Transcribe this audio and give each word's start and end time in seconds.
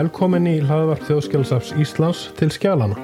Velkomin 0.00 0.46
í 0.48 0.54
hlaðvarp 0.64 1.02
Þjóðskjálfsafs 1.04 1.74
Íslands 1.76 2.20
til 2.38 2.46
skjálana. 2.54 2.96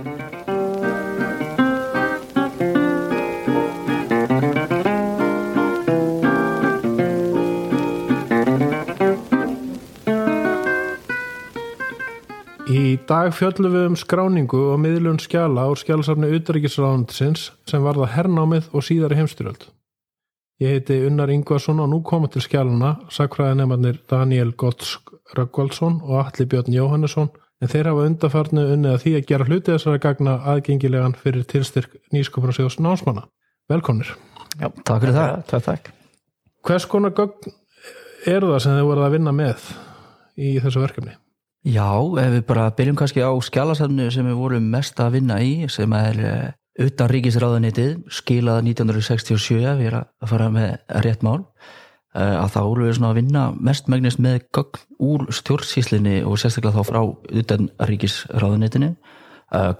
Í 12.64 12.96
dag 13.04 13.34
fjöllum 13.36 13.76
við 13.76 13.88
um 13.90 14.00
skráningu 14.00 14.64
og 14.70 14.80
miðlun 14.80 15.20
skjala 15.20 15.68
úr 15.68 15.76
skjálasafni 15.76 16.32
Utaríkisráðandisins 16.38 17.50
sem 17.68 17.84
varða 17.84 18.08
hernámið 18.16 18.72
og 18.72 18.88
síðari 18.88 19.20
heimstyrjöld. 19.20 19.68
Ég 20.56 20.70
heiti 20.72 20.94
Unnar 21.04 21.28
Ingvarsson 21.28 21.82
og 21.84 21.90
nú 21.92 21.98
koma 22.00 22.30
til 22.32 22.40
skjálana 22.40 22.94
sakfræðinemarnir 23.12 23.98
Daniel 24.08 24.54
Gottsk 24.56 25.10
Röggvaldsson 25.36 25.98
og 26.00 26.22
Alli 26.22 26.46
Björn 26.48 26.72
Jóhannesson 26.72 27.28
en 27.60 27.68
þeir 27.68 27.90
hafa 27.90 28.06
undarfarnu 28.08 28.64
unnið 28.72 28.94
að 28.94 29.02
því 29.02 29.12
að 29.18 29.26
gera 29.28 29.48
hluti 29.50 29.74
þessari 29.74 30.00
gagna 30.00 30.38
aðgengilegan 30.54 31.16
fyrir 31.20 31.44
tilstyrk 31.50 31.98
nýsköpunarsjóðs 32.16 32.78
námsmanna. 32.80 33.26
Velkonir. 33.68 34.14
Já, 34.56 34.70
takk 34.80 35.04
fyrir 35.04 35.16
það. 35.18 35.44
Takk, 35.52 35.66
takk. 35.68 35.92
Hvers 36.64 36.88
konar 36.88 37.12
gögn 37.20 37.52
eru 38.24 38.54
það 38.54 38.62
sem 38.64 38.78
þið 38.78 38.88
voruð 38.88 39.08
að 39.10 39.16
vinna 39.18 39.36
með 39.36 39.70
í 40.40 40.56
þessu 40.64 40.86
verkefni? 40.86 41.18
Já, 41.68 41.90
ef 42.22 42.32
við 42.32 42.44
bara 42.48 42.70
byrjum 42.78 42.96
kannski 42.96 43.20
á 43.20 43.32
skjálasafnu 43.44 44.08
sem 44.14 44.24
við 44.24 44.40
vorum 44.40 44.72
mest 44.72 45.04
að 45.04 45.18
vinna 45.18 45.42
í 45.44 45.66
sem 45.68 45.92
er 46.00 46.22
utan 46.82 47.10
ríkisráðunitið 47.12 47.92
skilað 48.12 48.62
1967 48.72 49.58
við 49.78 49.90
erum 49.90 50.06
að 50.06 50.32
fara 50.32 50.48
með 50.52 50.72
rétt 51.04 51.24
mál 51.26 51.46
að 52.16 52.52
þá 52.54 52.60
vorum 52.64 52.86
við 52.86 52.94
svona 52.96 53.10
að 53.12 53.18
vinna 53.18 53.42
mest 53.68 53.88
megnist 53.92 54.20
með 54.24 54.38
gögn 54.56 54.84
úr 55.04 55.26
stjórnsíslinni 55.36 56.22
og 56.24 56.38
sérstaklega 56.40 56.78
þá 56.78 56.88
frá 56.88 57.00
utan 57.42 57.68
ríkisráðunitinu 57.90 58.94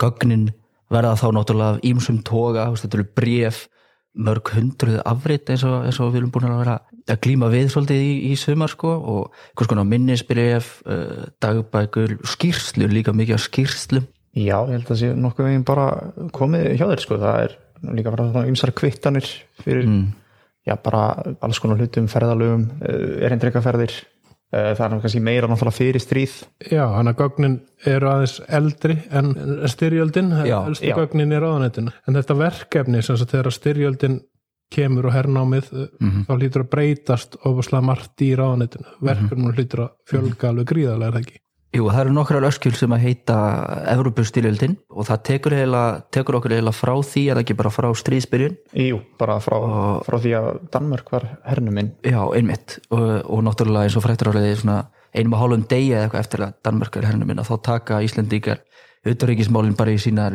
gögnin 0.01 0.51
verða 0.93 1.17
þá 1.19 1.27
náttúrulega 1.35 1.81
ímsum 1.89 2.21
toga, 2.27 2.69
þetta 2.77 3.01
eru 3.01 3.09
bref 3.17 3.65
mörg 4.17 4.51
hundruð 4.55 5.01
afrið 5.05 5.53
eins 5.53 5.65
og, 5.67 5.79
eins 5.89 5.99
og 6.01 6.13
við 6.13 6.23
erum 6.23 6.33
búin 6.33 6.49
að 6.49 6.61
vera 6.63 6.77
að 7.07 7.21
glíma 7.27 7.51
við 7.53 7.71
svolítið 7.73 8.03
í, 8.03 8.13
í 8.31 8.37
sumar 8.41 8.73
sko 8.73 8.95
og 8.97 9.41
hvers 9.59 9.71
konar 9.71 9.89
minnisbref, 9.89 10.71
uh, 10.89 11.27
dagbækur, 11.43 12.17
skýrslur 12.27 12.93
líka 12.93 13.15
mikið 13.17 13.37
af 13.37 13.45
skýrslum. 13.45 14.07
Já, 14.37 14.59
ég 14.69 14.75
held 14.75 14.85
að 14.85 14.91
það 14.91 14.99
sé 15.01 15.13
nokkuð 15.17 15.49
veginn 15.49 15.65
bara 15.67 15.87
komið 16.37 16.67
hjá 16.75 16.85
þér 16.91 17.03
sko, 17.03 17.17
það 17.23 17.39
er 17.47 17.55
líka 17.97 18.13
bara 18.13 18.27
svona 18.29 18.51
ymsar 18.51 18.73
kvittanir 18.77 19.31
fyrir, 19.63 19.87
mm. 19.89 20.05
já 20.69 20.75
bara 20.85 21.07
alls 21.47 21.61
konar 21.63 21.81
hlutum, 21.81 22.09
ferðalögum, 22.11 22.67
erindreikaferðir, 23.25 23.97
það 24.53 24.85
er 24.87 25.01
kannski 25.03 25.23
meira 25.25 25.49
náttúrulega 25.49 25.77
fyrir 25.79 26.05
stríð. 26.05 26.37
Já, 26.69 26.85
hann 26.95 27.11
að 27.11 27.23
gögnin 27.23 27.57
eru 27.89 28.11
aðeins 28.13 28.37
eldri 28.61 28.99
en 29.09 29.33
styrjöldin, 29.73 30.33
elstu 30.45 30.93
gögnin 31.01 31.33
er 31.37 31.49
áðanættinu, 31.49 31.97
en 32.05 32.21
þetta 32.21 32.41
verkefni 32.41 33.03
sem 33.05 33.21
þegar 33.25 33.53
styrjöldin 33.57 34.21
kemur 34.73 35.07
og 35.09 35.15
hernámið 35.15 35.73
mm 35.73 35.89
-hmm. 36.11 36.23
þá 36.27 36.33
hlýtur 36.37 36.65
að 36.65 36.71
breytast 36.71 37.37
ofaslega 37.45 37.87
margt 37.87 38.23
í 38.23 38.35
ráðanitinu 38.35 38.95
verkefnum 39.01 39.53
hlýtur 39.55 39.85
að 39.87 39.91
fjölga 40.11 40.49
alveg 40.49 40.67
gríðarlega 40.73 41.09
er 41.09 41.15
það 41.15 41.27
ekki? 41.27 41.41
Jú, 41.75 41.89
það 41.91 42.01
eru 42.05 42.13
nokkrar 42.15 42.47
öskjul 42.49 42.73
sem 42.79 42.93
að 42.95 43.03
heita 43.05 43.37
Evropastyrjöldin 43.93 44.77
og 44.95 45.09
það 45.09 45.23
tekur, 45.29 45.57
heila, 45.59 45.83
tekur 46.15 46.39
okkur 46.39 46.55
heila 46.57 46.73
frá 46.73 46.95
því 47.05 47.25
eða 47.33 47.43
ekki 47.43 47.57
bara 47.59 47.73
frá 47.75 47.89
stríðsbyrjun? 48.01 48.55
Jú, 48.81 49.01
bara 49.21 49.37
frá, 49.45 49.57
og, 49.59 50.05
frá 50.07 50.17
því 50.23 50.35
að 50.39 50.49
Danmörk 50.73 51.13
var 51.13 51.29
hernuminn 51.45 51.93
Já, 52.07 52.21
einmitt. 52.31 52.79
Og, 52.95 53.07
og 53.27 53.45
náttúrulega 53.45 53.91
eins 53.91 53.99
og 53.99 54.07
frættur 54.07 54.33
áriði 54.33 54.55
einum 55.17 55.37
að 55.37 55.43
hálfum 55.43 55.69
degi 55.69 55.93
eða 55.93 56.07
eitthvað 56.07 56.25
eftir 56.25 56.47
að 56.47 56.57
Danmörk 56.69 57.01
er 57.01 57.09
hernuminn 57.11 57.43
að 57.43 57.51
þá 57.51 57.57
taka 57.71 58.03
Íslandíkar 58.05 58.63
auðvaríkismálinn 59.07 59.77
bara 59.79 59.95
í 59.95 60.01
sínar 60.03 60.35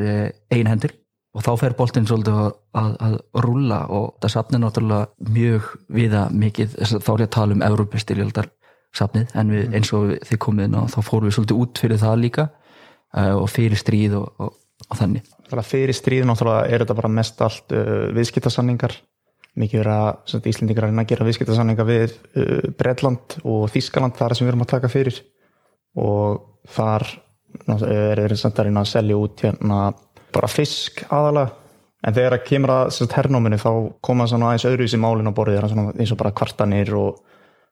einhendur 0.51 0.93
og 1.31 1.45
þá 1.45 1.51
fer 1.59 1.75
boltinn 1.79 2.07
svolítið 2.09 2.39
að, 2.43 2.49
að, 2.77 2.95
að 3.07 3.43
rúla 3.45 3.83
og 3.93 4.07
það 4.23 4.33
sapnir 4.35 4.63
náttúrulega 4.63 5.31
mjög 5.31 5.69
viða 5.95 6.25
mikið, 6.35 6.75
þá 6.91 7.11
er 7.13 7.23
ég 7.23 7.29
að 7.29 7.35
tala 7.37 7.55
um 7.55 7.63
Európastyrjaldar 7.67 8.49
sapnið 8.97 9.35
en 9.39 9.53
við, 9.53 9.69
eins 9.77 9.93
og 9.95 10.15
þið 10.27 10.41
komið 10.45 10.67
inn 10.67 10.79
á 10.79 10.83
þá 10.91 10.99
fórum 11.07 11.29
við 11.29 11.37
svolítið 11.37 11.61
út 11.63 11.81
fyrir 11.83 12.01
það 12.01 12.17
líka 12.25 12.47
uh, 12.49 13.35
og 13.37 13.47
fyrir 13.51 13.79
stríð 13.79 14.17
og, 14.19 14.27
og, 14.41 14.57
og 14.87 14.99
þannig. 14.99 15.31
Fyrir 15.67 15.95
stríð 15.95 16.27
náttúrulega 16.27 16.67
er 16.67 16.83
þetta 16.83 16.99
bara 16.99 17.15
mest 17.19 17.41
allt 17.45 17.75
uh, 17.75 18.09
viðskiptasanningar 18.15 18.97
mikið 19.59 19.81
verið 19.81 20.37
að 20.39 20.47
Íslendingar 20.47 20.87
er 20.87 20.93
að 20.95 21.09
gera 21.09 21.27
viðskiptasanningar 21.27 21.87
við 21.87 22.13
uh, 22.39 22.69
Breitland 22.79 23.37
og 23.43 23.65
Þískaland 23.73 24.15
þar 24.19 24.37
sem 24.37 24.47
við 24.47 24.53
erum 24.53 24.65
að 24.65 24.73
taka 24.75 24.91
fyrir. 24.91 25.17
Og 25.99 26.39
þar 26.71 27.07
er 27.67 28.21
það 28.31 28.61
að 28.69 28.85
selja 28.87 29.17
út 29.19 29.43
hérna 29.43 29.79
bara 30.31 30.49
fisk 30.51 31.03
aðalega. 31.11 31.57
En 32.01 32.15
þegar 32.15 32.33
það 32.33 32.45
kemur 32.47 32.71
að 32.73 33.11
hernóminu 33.13 33.57
þá 33.61 33.71
koma 34.01 34.25
það 34.29 34.45
aðeins 34.47 34.67
öðruvísi 34.71 34.97
málin 34.97 35.29
á 35.29 35.37
borðið 35.37 35.67
eins 35.99 36.13
og 36.13 36.17
bara 36.17 36.31
kvartanir 36.33 36.93
og, 36.97 37.19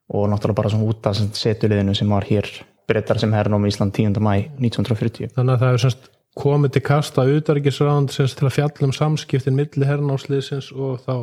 og 0.09 0.29
náttúrulega 0.29 0.59
bara 0.61 0.73
svona 0.73 0.89
út 0.89 1.09
af 1.09 1.17
setuliðinu 1.17 1.95
sem 1.97 2.09
var 2.09 2.27
hér 2.29 2.49
breytar 2.89 3.19
sem 3.21 3.33
hernómi 3.33 3.69
í 3.69 3.73
Ísland 3.73 3.93
10. 3.93 4.17
mæ 4.17 4.33
1940 4.57 5.35
Þannig 5.35 5.55
að 5.55 5.63
það 5.63 5.73
er 5.73 5.83
semst 5.85 6.09
komið 6.39 6.75
til 6.75 6.85
kasta 6.85 7.25
auðarikisráðand 7.25 8.13
til 8.13 8.47
að 8.47 8.55
fjallum 8.55 8.93
samskiptin 8.95 9.57
milli 9.57 9.87
hernámsliðsins 9.87 10.71
og 10.75 11.01
þá 11.05 11.15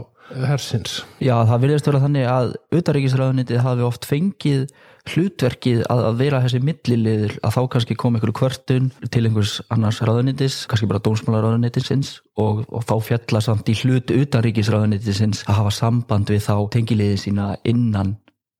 hersins 0.46 1.00
Já, 1.22 1.38
það 1.46 1.62
viljast 1.62 1.88
vera 1.88 2.02
þannig 2.02 2.28
að 2.30 2.52
auðarikisráðanitið 2.74 3.64
hafi 3.64 3.86
oft 3.86 4.08
fengið 4.08 4.66
hlutverkið 5.06 5.84
að, 5.86 6.02
að 6.08 6.18
vera 6.18 6.42
þessi 6.42 6.60
milliliður 6.66 7.36
að 7.46 7.54
þá 7.54 7.60
kannski 7.76 7.96
kom 7.98 8.16
einhverju 8.18 8.36
kvörtun 8.40 8.88
til 9.14 9.22
einhvers 9.22 9.60
annars 9.70 10.02
ráðunitis, 10.02 10.64
kannski 10.66 10.88
bara 10.90 11.02
dómsmálaráðunitisins 11.06 12.16
og, 12.42 12.64
og 12.66 12.86
þá 12.88 12.94
fjalla 13.06 13.42
samt 13.44 13.70
í 13.70 13.76
hlut 13.84 14.10
utanríkisráðunitisins 14.10 15.44
að 15.46 15.60
hafa 15.60 15.74
samband 15.78 16.34
við 16.34 16.42
þá 16.48 16.56
tengiliði 16.74 17.22
sína 17.22 17.52
innan 17.62 18.16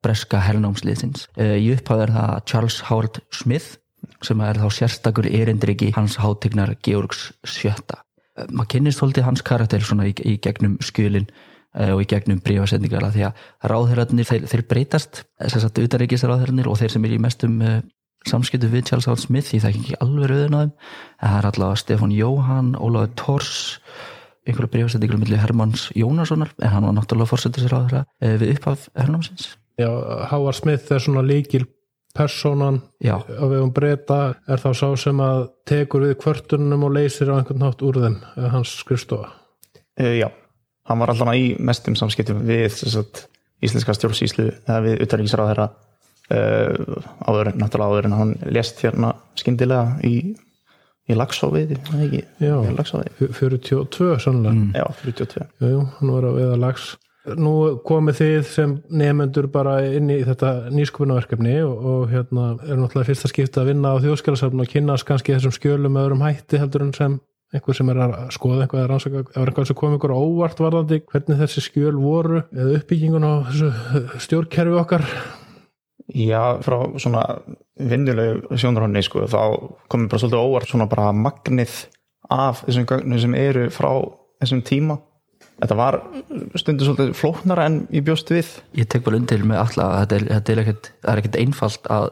breska 0.07 0.41
hernámsliðsins. 0.47 1.27
Í 1.37 1.67
upphæð 1.75 2.07
er 2.07 2.15
það 2.15 2.39
Charles 2.53 2.79
Howard 2.87 3.21
Smith 3.35 3.77
sem 4.25 4.41
er 4.47 4.63
þá 4.63 4.69
sérstakur 4.73 5.27
erindriki 5.29 5.91
hans 5.97 6.17
hátegnar 6.23 6.77
Georgs 6.87 7.29
sjötta. 7.45 8.01
Maður 8.53 8.73
kynnist 8.75 9.01
svolítið 9.01 9.27
hans 9.27 9.45
karakter 9.45 9.85
svona 9.85 10.07
í, 10.09 10.15
í 10.25 10.37
gegnum 10.45 10.79
skjölinn 10.85 11.29
og 11.77 12.03
í 12.03 12.09
gegnum 12.09 12.41
brífasendingar 12.45 13.05
að 13.05 13.17
því 13.19 13.25
að 13.29 13.45
ráðherrarnir 13.73 14.29
þeir, 14.29 14.47
þeir 14.49 14.65
breytast 14.71 15.23
þess 15.43 15.67
að 15.69 15.83
utaríkis 15.85 16.25
ráðherrarnir 16.25 16.71
og 16.71 16.79
þeir 16.81 16.95
sem 16.95 17.07
er 17.09 17.17
í 17.17 17.21
mestum 17.21 17.59
uh, 17.61 17.79
samskiptu 18.27 18.71
við 18.73 18.87
Charles 18.89 19.09
Howard 19.11 19.23
Smith 19.23 19.53
það 19.53 19.69
er 19.69 19.81
ekki 19.83 19.99
alveg 20.01 20.31
rauðin 20.33 20.57
á 20.57 20.61
þeim 20.63 20.73
en 20.73 21.29
það 21.29 21.39
er 21.39 21.49
allavega 21.51 21.83
Stefan 21.83 22.17
Jóhann, 22.17 22.73
Óláður 22.81 23.13
Tors 23.21 23.53
einhverju 24.47 24.73
brífasendingar 24.73 25.21
millir 25.21 25.43
Hermanns 25.43 25.91
Jónassonar 25.99 26.55
en 26.57 26.73
hann 26.73 26.89
var 26.89 26.97
náttúrulega 26.97 27.33
fórsetisir 27.35 27.75
ráðherra 27.75 28.07
uh, 28.07 28.35
við 28.41 28.57
upphaf 28.57 28.89
Hernámsins 28.97 29.53
Já, 29.77 29.89
Howard 30.31 30.57
Smith 30.57 30.93
er 30.93 31.03
svona 31.05 31.23
líkil 31.27 31.67
personan 32.17 32.81
Já. 33.05 33.21
á 33.21 33.45
vegum 33.45 33.73
breyta 33.77 34.37
er 34.49 34.61
þá 34.63 34.71
sá 34.73 34.89
sem 34.97 35.21
að 35.21 35.51
tekur 35.69 36.07
við 36.07 36.17
kvörtunum 36.23 36.87
og 36.89 36.95
leysir 36.97 37.29
á 37.29 37.37
einhvern 37.37 37.61
nátt 37.61 37.85
úr 37.85 38.01
þeim 38.01 38.17
hans 38.55 38.73
skrifstofa. 38.81 39.35
Uh, 40.01 40.17
Já. 40.17 40.31
Hann 40.87 41.03
var 41.03 41.13
alltaf 41.13 41.35
í 41.35 41.57
mestum 41.59 41.97
samskiptum 41.99 42.45
við 42.47 42.71
sagt, 42.79 43.27
íslenska 43.65 43.97
stjórnsýslu 43.97 44.49
eða 44.55 44.81
við 44.85 45.05
utarriksráð 45.05 45.53
þeirra 45.53 45.69
uh, 45.69 46.99
áður, 47.27 47.53
náttúrulega 47.59 47.89
áður 47.91 48.09
en 48.09 48.19
hann 48.21 48.35
lest 48.55 48.81
hérna 48.85 49.13
skindilega 49.37 49.99
í, 50.07 50.15
í 51.11 51.17
lagsófiði 51.19 51.81
Já, 52.41 52.55
42 53.19 54.21
sannlega 54.23 54.55
mm. 54.55 54.71
Já, 54.79 54.87
42 55.03 55.43
Jú, 55.43 55.73
jú, 55.75 55.83
hann 55.99 56.15
var 56.15 56.31
að 56.31 56.41
veða 56.41 56.61
lags 56.69 56.95
Nú 57.35 57.53
komið 57.87 58.19
þið 58.21 58.37
sem 58.47 58.75
nefnendur 58.87 59.49
bara 59.51 59.81
inn 59.89 60.11
í 60.15 60.21
þetta 60.27 60.71
nýskupunaverkefni 60.71 61.57
og, 61.67 61.87
og 61.93 62.13
hérna 62.13 62.53
er 62.63 62.79
náttúrulega 62.79 63.09
fyrsta 63.11 63.31
skipta 63.33 63.65
að 63.65 63.73
vinna 63.73 63.97
á 63.99 64.03
þjóðskjálasafn 64.05 64.63
og 64.63 64.71
kynast 64.71 65.07
kannski 65.09 65.35
þessum 65.35 65.57
skjölum 65.57 65.99
öðrum 65.99 66.23
hætti 66.23 66.61
heldur 66.63 66.87
en 66.87 66.95
sem 66.95 67.17
einhver 67.55 67.79
sem 67.79 67.91
er 67.93 68.01
að 68.03 68.15
skoða 68.35 68.65
eitthvað 68.65 68.83
eða 68.83 68.91
rannsaka 68.91 69.23
eða 69.25 69.45
eitthvað 69.45 69.69
sem 69.71 69.79
kom 69.79 69.97
ykkur 69.97 70.15
óvart 70.15 70.63
varðandi 70.63 71.01
hvernig 71.07 71.43
þessi 71.43 71.65
skjöl 71.67 71.95
voru 71.99 72.43
eða 72.51 72.79
uppbyggingun 72.81 73.27
á 73.27 73.33
þessu 73.49 74.23
stjórnkerfi 74.27 74.79
okkar? 74.83 75.07
Já, 76.15 76.59
frá 76.63 76.79
svona 77.03 77.23
vinnulegu 77.77 78.57
sjónurhónni 78.59 79.03
sko, 79.03 79.25
þá 79.31 79.41
komið 79.91 80.11
bara 80.13 80.23
svolítið 80.23 80.43
óvart 80.43 80.71
svona 80.71 80.89
bara 80.91 81.11
magnið 81.15 81.75
af 82.31 82.63
þessum 82.67 82.87
gögnum 82.91 83.23
sem 83.23 83.35
eru 83.39 83.67
frá 83.75 83.91
þessum 84.43 84.63
tíma 84.67 84.99
þetta 85.57 85.77
var 85.79 85.99
stundu 86.61 86.85
svolítið 86.85 87.13
flóknara 87.17 87.67
en 87.71 87.79
ég 87.95 88.05
bjóst 88.07 88.31
við. 88.33 88.51
Ég 88.77 88.89
tek 88.93 89.05
bara 89.07 89.19
undir 89.21 89.45
með 89.49 89.63
alla 89.63 89.89
þetta 90.03 90.19
er, 90.19 90.27
þetta 90.35 90.53
er 90.53 90.63
ekkert, 90.63 90.91
ekkert 91.15 91.39
einfalt 91.41 91.91
að, 91.97 92.09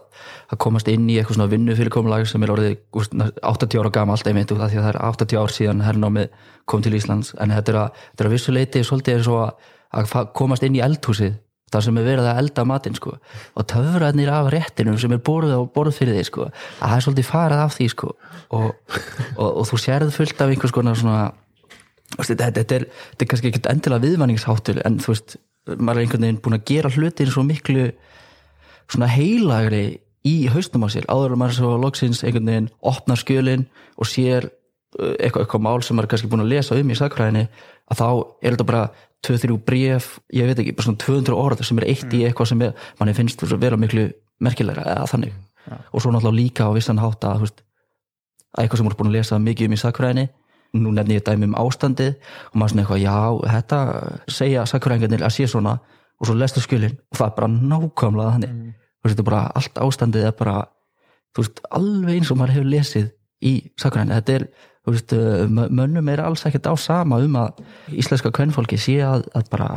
að 0.48 0.60
komast 0.64 0.90
inn 0.92 1.06
í 1.10 1.18
eitthvað 1.18 1.38
svona 1.38 1.52
vinnufyrirkomulag 1.52 2.26
sem 2.30 2.46
er 2.46 2.54
orðið 2.54 2.76
80 2.94 3.78
ára 3.82 3.94
gama 3.98 4.16
alltaf 4.16 4.32
einmitt 4.32 4.54
út 4.54 4.64
af 4.64 4.72
því 4.72 4.80
að 4.80 4.86
það 4.86 4.92
er 4.94 5.00
80 5.10 5.40
ár 5.42 5.56
síðan 5.58 5.84
herrnámið 5.84 6.42
kom 6.70 6.84
til 6.84 6.96
Íslands. 6.96 7.34
En 7.36 7.52
þetta 7.52 7.74
er 7.74 7.80
að, 7.82 8.02
þetta 8.10 8.24
er 8.24 8.30
að 8.30 8.36
vissuleiti 8.38 8.84
svolítið 8.88 9.18
eins 9.18 9.32
og 9.34 9.42
að, 9.44 10.20
komast 10.36 10.64
inn 10.64 10.78
í 10.78 10.84
eldhúsið 10.84 11.40
þar 11.74 11.82
sem 11.82 11.96
er 11.98 12.06
verið 12.06 12.28
að 12.30 12.40
elda 12.40 12.64
matinn 12.70 12.96
sko. 12.96 13.16
Og 13.58 13.66
töfraðnir 13.70 14.30
af 14.30 14.50
réttinum 14.54 14.98
sem 15.00 15.12
er 15.14 15.22
borðið 15.26 15.58
á 15.58 15.62
borð 15.74 15.96
fyrir 15.98 16.14
því 16.16 16.26
sko. 16.28 16.50
Að 16.78 16.84
það 16.84 16.96
er 16.96 17.06
svolítið 17.06 17.30
farið 17.30 17.62
af 17.64 17.74
því 17.74 17.88
sko. 17.90 18.10
Og, 18.54 18.68
og, 19.34 19.48
og 19.48 19.64
þú 19.70 19.80
sérð 19.82 20.12
fullt 20.14 20.44
af 20.44 20.52
einhvers 20.54 20.74
konar 20.76 21.00
svona 21.00 21.24
þetta, 22.18 22.50
þetta, 22.50 22.78
er, 22.78 22.86
þetta 23.12 23.26
er 23.26 23.30
kannski 23.32 23.50
ekkert 23.50 23.70
endilega 23.72 24.06
viðvanningsháttur 24.06 24.80
en 24.86 24.98
þú 25.02 25.14
veist, 25.14 25.36
maður 25.74 26.00
er 26.00 26.04
einhvern 26.04 26.26
veginn 26.26 26.42
búin 26.44 26.58
að 26.58 26.66
gera 26.70 26.92
hlutin 26.94 27.32
svo 27.32 27.44
miklu 27.46 27.86
svona 28.92 29.08
heilagri 29.10 29.84
í 30.24 30.34
haustum 30.52 30.84
á 30.84 30.88
sér 30.92 31.08
áður 31.10 31.36
maður 31.40 31.58
svo 31.58 31.72
loksins 31.80 32.22
einhvern 32.24 32.50
veginn 32.50 32.68
opnar 32.84 33.20
skjölin 33.20 33.66
og 33.96 34.08
sér 34.08 34.48
uh, 34.48 35.14
eitthvað, 35.18 35.44
eitthvað 35.44 35.64
mál 35.66 35.80
sem 35.82 35.96
maður 35.96 36.08
er 36.08 36.12
kannski 36.14 36.30
búin 36.32 36.44
að 36.44 36.52
lesa 36.54 36.78
um 36.78 36.92
í 36.92 36.98
sakræðinni 36.98 37.48
að 37.92 38.00
þá 38.00 38.06
er 38.14 38.54
þetta 38.54 38.68
bara 38.68 38.84
2-3 39.24 39.56
bref, 39.64 40.08
ég 40.36 40.48
veit 40.48 40.60
ekki, 40.60 40.74
bara 40.76 40.88
svona 40.88 41.00
200 41.00 41.36
orð 41.40 41.64
sem 41.64 41.80
er 41.80 41.88
eitt 41.88 42.12
í 42.12 42.24
eitthvað 42.26 42.50
sem 42.52 42.64
er, 42.66 42.74
manni 43.00 43.16
finnst 43.16 43.40
þú 43.40 43.58
vera 43.60 43.78
miklu 43.80 44.10
merkilegra 44.44 44.84
eða 44.98 45.08
þannig. 45.08 45.36
Og 45.94 46.02
svo 46.02 46.12
náttúrulega 46.12 46.36
líka 46.36 46.66
á 46.68 46.76
vissan 46.76 47.00
hátt 47.00 47.24
að, 47.24 47.38
þú 47.38 47.46
veist, 47.46 47.62
að 48.52 48.64
eitthvað 48.64 48.80
sem 48.80 48.86
maður 48.86 48.96
er 48.96 49.00
búin 49.00 49.10
að 49.10 49.16
lesa 49.16 49.38
mikið 49.40 49.70
um 49.70 49.76
í 49.76 49.80
sakræðinni 49.80 50.26
nú 50.74 50.92
nefnir 50.94 51.20
ég 51.20 51.24
dæmi 51.26 51.48
um 51.48 51.56
ástandið 51.64 52.14
og 52.50 52.58
maður 52.60 52.74
svona 52.74 52.84
eitthvað, 52.84 53.02
já, 53.04 53.16
þetta 53.54 53.78
segja 54.38 54.66
sakræðingarnir 54.70 55.24
að 55.26 55.34
sé 55.36 55.48
svona. 55.50 55.78
Og 56.22 56.28
svo 56.28 56.36
lestu 56.38 56.62
skjölin 56.62 56.94
og 57.10 57.18
það 57.18 57.26
er 57.26 57.34
bara 57.38 57.48
nákvæmlega 57.54 58.34
þannig. 58.36 58.52
Þú 58.54 59.08
veist, 59.08 59.16
þetta 59.16 59.24
er 59.24 59.28
bara 59.30 59.42
allt 59.58 59.80
ástandið 59.86 60.28
er 60.28 60.36
bara, 60.38 60.54
þú 61.34 61.42
veist, 61.44 61.64
alveg 61.78 62.14
eins 62.20 62.30
og 62.30 62.38
maður 62.40 62.54
hefur 62.58 62.70
lesið 62.70 63.08
í 63.44 63.52
sakræðinni 63.82 64.14
þetta 64.20 64.36
er, 64.38 64.44
þú 64.86 64.94
veist, 64.94 65.14
mö- 65.58 65.66
mönnum 65.80 66.08
er 66.14 66.22
alls 66.24 66.46
ekkert 66.48 66.70
á 66.70 66.74
sama 66.80 67.18
um 67.24 67.36
að 67.42 67.60
íslenska 67.98 68.30
kvennfólki 68.32 68.78
sé 68.80 68.94
að, 69.04 69.26
að 69.34 69.50
bara 69.52 69.68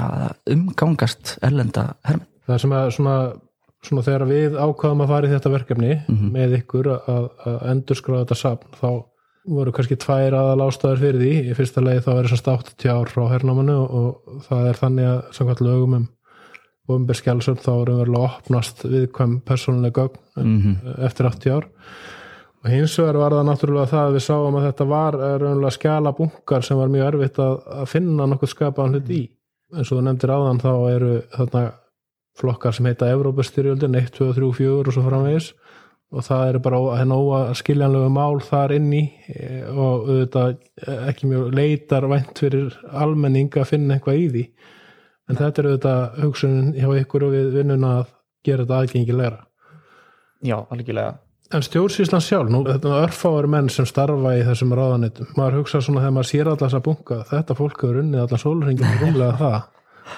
umgangast 0.53 1.35
erlenda 1.43 1.89
hermenn. 2.07 2.27
Það 2.47 2.61
sem 2.63 2.75
að 2.77 2.89
svona, 2.95 3.15
svona 3.83 4.05
þegar 4.07 4.27
við 4.29 4.55
ákvaðum 4.61 5.03
að 5.03 5.11
fara 5.11 5.27
í 5.27 5.33
þetta 5.33 5.53
verkefni 5.57 5.91
með 6.37 6.55
ykkur 6.61 6.91
að, 6.93 7.27
að 7.49 7.57
endurskráða 7.73 8.23
þetta 8.23 8.39
safn 8.45 8.77
þá 8.79 8.89
voru 9.47 9.71
kannski 9.75 9.95
tvær 9.99 10.35
aðal 10.35 10.65
ástæður 10.67 10.99
fyrir 11.01 11.21
því. 11.23 11.31
Í 11.51 11.55
fyrsta 11.57 11.83
legi 11.85 12.03
þá 12.05 12.11
er 12.17 12.27
þessast 12.27 12.49
80 12.51 12.91
ár 12.93 13.11
frá 13.13 13.23
hernámanu 13.31 13.77
og 13.85 14.37
það 14.47 14.67
er 14.73 14.79
þannig 14.81 15.07
að 15.13 15.19
samkvæmt 15.37 15.63
lögum 15.67 15.97
um 16.01 16.07
ofnbjörn 16.87 17.19
skjálsum 17.19 17.57
þá 17.59 17.71
erum 17.81 17.97
við 17.99 18.11
að 18.13 18.21
opnast 18.27 18.83
viðkvæm 18.87 19.33
persónuleg 19.47 19.95
gögn 19.97 20.21
Mhm. 20.37 20.75
eftir 21.07 21.25
80 21.27 21.51
ár. 21.57 21.65
Og 22.63 22.69
hins 22.71 22.95
vegar 22.99 23.17
var 23.21 23.31
það 23.35 23.47
náttúrulega 23.47 23.89
það 23.91 24.05
að 24.07 24.15
við 24.17 24.23
sáum 24.27 24.55
að 24.59 24.65
þetta 24.71 24.87
var 24.87 25.13
eh, 25.15 25.37
raunlega 25.41 25.75
skjala 25.77 26.13
bunkar 26.17 26.63
sem 26.63 26.77
var 26.77 26.87
mjög 26.87 27.07
erfitt 27.13 27.39
að, 27.39 27.57
að 27.81 27.85
finna 27.91 28.25
nokkuð 28.27 28.49
skapaðan 28.53 28.95
hlut 28.95 29.09
í. 29.13 29.21
Eins 29.75 29.91
og 29.91 29.99
þú 29.99 30.03
nefndir 30.07 30.31
áðan 30.33 30.61
þá 30.63 30.71
eru 30.95 31.11
þarna 31.35 31.63
flokkar 32.39 32.73
sem 32.73 32.85
heita 32.85 33.09
Evrópustyrjöldin 33.11 33.95
1, 33.99 34.09
2, 34.15 34.33
3, 34.33 34.51
4 34.53 34.87
og 34.87 34.93
svo 34.93 35.03
framvegis 35.07 35.51
og 36.07 36.23
það 36.23 36.49
eru 36.49 36.61
bara 36.63 36.79
henn 37.01 37.11
óaskiljanlegu 37.11 38.09
mál 38.15 38.39
þar 38.43 38.73
inn 38.77 38.87
í 38.95 39.03
eh, 39.33 39.67
og 39.67 40.07
auðvitað 40.07 40.55
eh, 40.55 41.03
ekki 41.11 41.29
mjög 41.31 41.53
leitar 41.57 42.07
vænt 42.07 42.39
fyrir 42.39 42.77
almenning 42.95 43.51
að 43.51 43.69
finna 43.73 43.97
eitthvað 43.97 44.21
í 44.21 44.27
því. 44.31 44.45
En 45.27 45.39
þetta 45.41 45.61
er 45.61 45.69
auðvitað 45.71 46.19
hugsunin 46.23 46.73
hjá 46.77 46.89
ykkur 47.01 47.27
og 47.27 47.35
við 47.35 47.53
vinnuna 47.57 47.93
að 47.99 48.11
gera 48.47 48.63
þetta 48.63 48.81
aðgengilegra. 48.81 49.41
Já, 50.47 50.57
algjörlega. 50.63 51.17
En 51.55 51.63
stjórnsýslan 51.63 52.23
sjálf, 52.23 52.49
nú 52.51 52.65
þetta 52.67 52.89
er 52.91 53.05
örfáður 53.07 53.47
menn 53.51 53.69
sem 53.71 53.87
starfa 53.87 54.33
í 54.35 54.43
þessum 54.47 54.73
ráðanitum 54.75 55.29
maður 55.39 55.61
hugsa 55.61 55.79
svona 55.83 56.03
þegar 56.03 56.15
maður 56.17 56.29
sér 56.31 56.49
allar 56.51 56.59
þess 56.63 56.79
að 56.79 56.85
bunka 56.87 57.19
þetta 57.29 57.55
fólk 57.55 57.83
hefur 57.83 57.99
unnið 58.01 58.23
allar 58.23 58.41
sólringin 58.41 58.97
rúmlega 58.99 59.37
það 59.39 59.55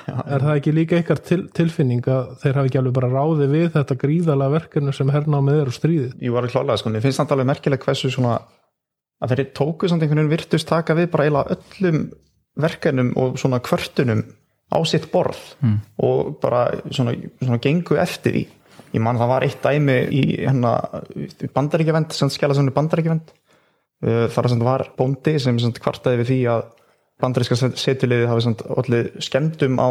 er 0.08 0.46
það 0.46 0.54
ekki 0.56 0.74
líka 0.76 1.00
ykkar 1.02 1.22
til, 1.26 1.42
tilfinning 1.56 2.06
að 2.10 2.32
þeir 2.44 2.60
hafi 2.60 2.72
ekki 2.72 2.80
alveg 2.82 2.96
bara 3.00 3.12
ráði 3.12 3.50
við 3.52 3.68
þetta 3.76 3.98
gríðalega 4.04 4.56
verkefni 4.56 4.94
sem 4.96 5.12
hernámið 5.14 5.62
er 5.62 5.72
og 5.72 5.78
stríðið? 5.78 6.16
Jú, 6.26 6.36
alveg 6.40 6.54
klálega, 6.56 6.80
sko, 6.82 6.94
mér 6.94 7.06
finnst 7.06 7.22
það 7.22 7.36
alveg 7.36 7.50
merkileg 7.52 7.86
hversu 7.86 8.12
svona 8.14 8.38
að 9.20 9.34
þeir 9.34 9.50
tóku 9.58 9.90
samt 9.90 10.04
einhvern 10.04 10.24
veginn 10.24 10.36
virtust 10.36 10.70
taka 10.70 10.96
við 10.98 11.10
bara 11.14 11.28
eiginlega 11.28 11.58
öllum 11.58 12.06
verkanum 12.60 13.12
og 13.20 13.36
svona 13.40 13.60
kvörtunum 13.64 14.24
á 14.70 14.78
sitt 14.88 15.10
borð 15.12 15.42
og 15.98 16.40
bara 16.42 16.68
svona, 16.92 17.16
svona 17.42 17.60
gengu 17.64 17.98
eftir 18.00 18.36
því. 18.36 18.46
Ég 18.94 19.04
man 19.06 19.20
það 19.20 19.32
var 19.34 19.46
eitt 19.46 19.62
dæmi 19.62 19.98
í 20.10 20.24
hérna 20.40 20.74
bandaríkjavend, 21.54 22.14
sem 22.16 22.32
skjala 22.34 22.56
sem 22.58 22.70
bandaríkjavend 22.74 23.34
þar 24.34 24.50
sem 24.50 24.64
var 24.64 24.86
bóndi 24.98 25.36
sem 25.40 25.58
sem 25.60 25.74
kvartaði 25.76 26.22
við 26.22 26.30
því 26.32 26.40
að 26.54 26.68
bandaríska 27.22 27.58
setjuliði 27.60 28.30
hafi 28.30 28.54
allir 28.80 29.12
skemmdum 29.24 29.80
á 29.80 29.88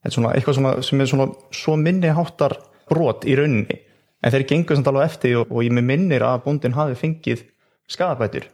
er 0.00 0.14
svona 0.14 0.30
eitthvað 0.32 0.56
svona, 0.56 0.70
sem 0.80 1.00
er 1.00 1.08
svona 1.10 1.26
svo 1.52 1.74
minni 1.76 2.08
háttar 2.16 2.54
brot 2.88 3.26
í 3.28 3.34
rauninni. 3.36 3.76
En 4.24 4.32
þeir 4.32 4.46
gengur 4.48 4.78
samt 4.78 4.88
alveg 4.88 5.10
eftir 5.10 5.36
og, 5.42 5.52
og 5.52 5.64
ég 5.64 5.74
með 5.76 5.84
minnir 5.90 6.24
að 6.24 6.40
bóndin 6.46 6.76
hafi 6.76 6.96
fengið 6.96 7.44
skadabætur 7.90 8.48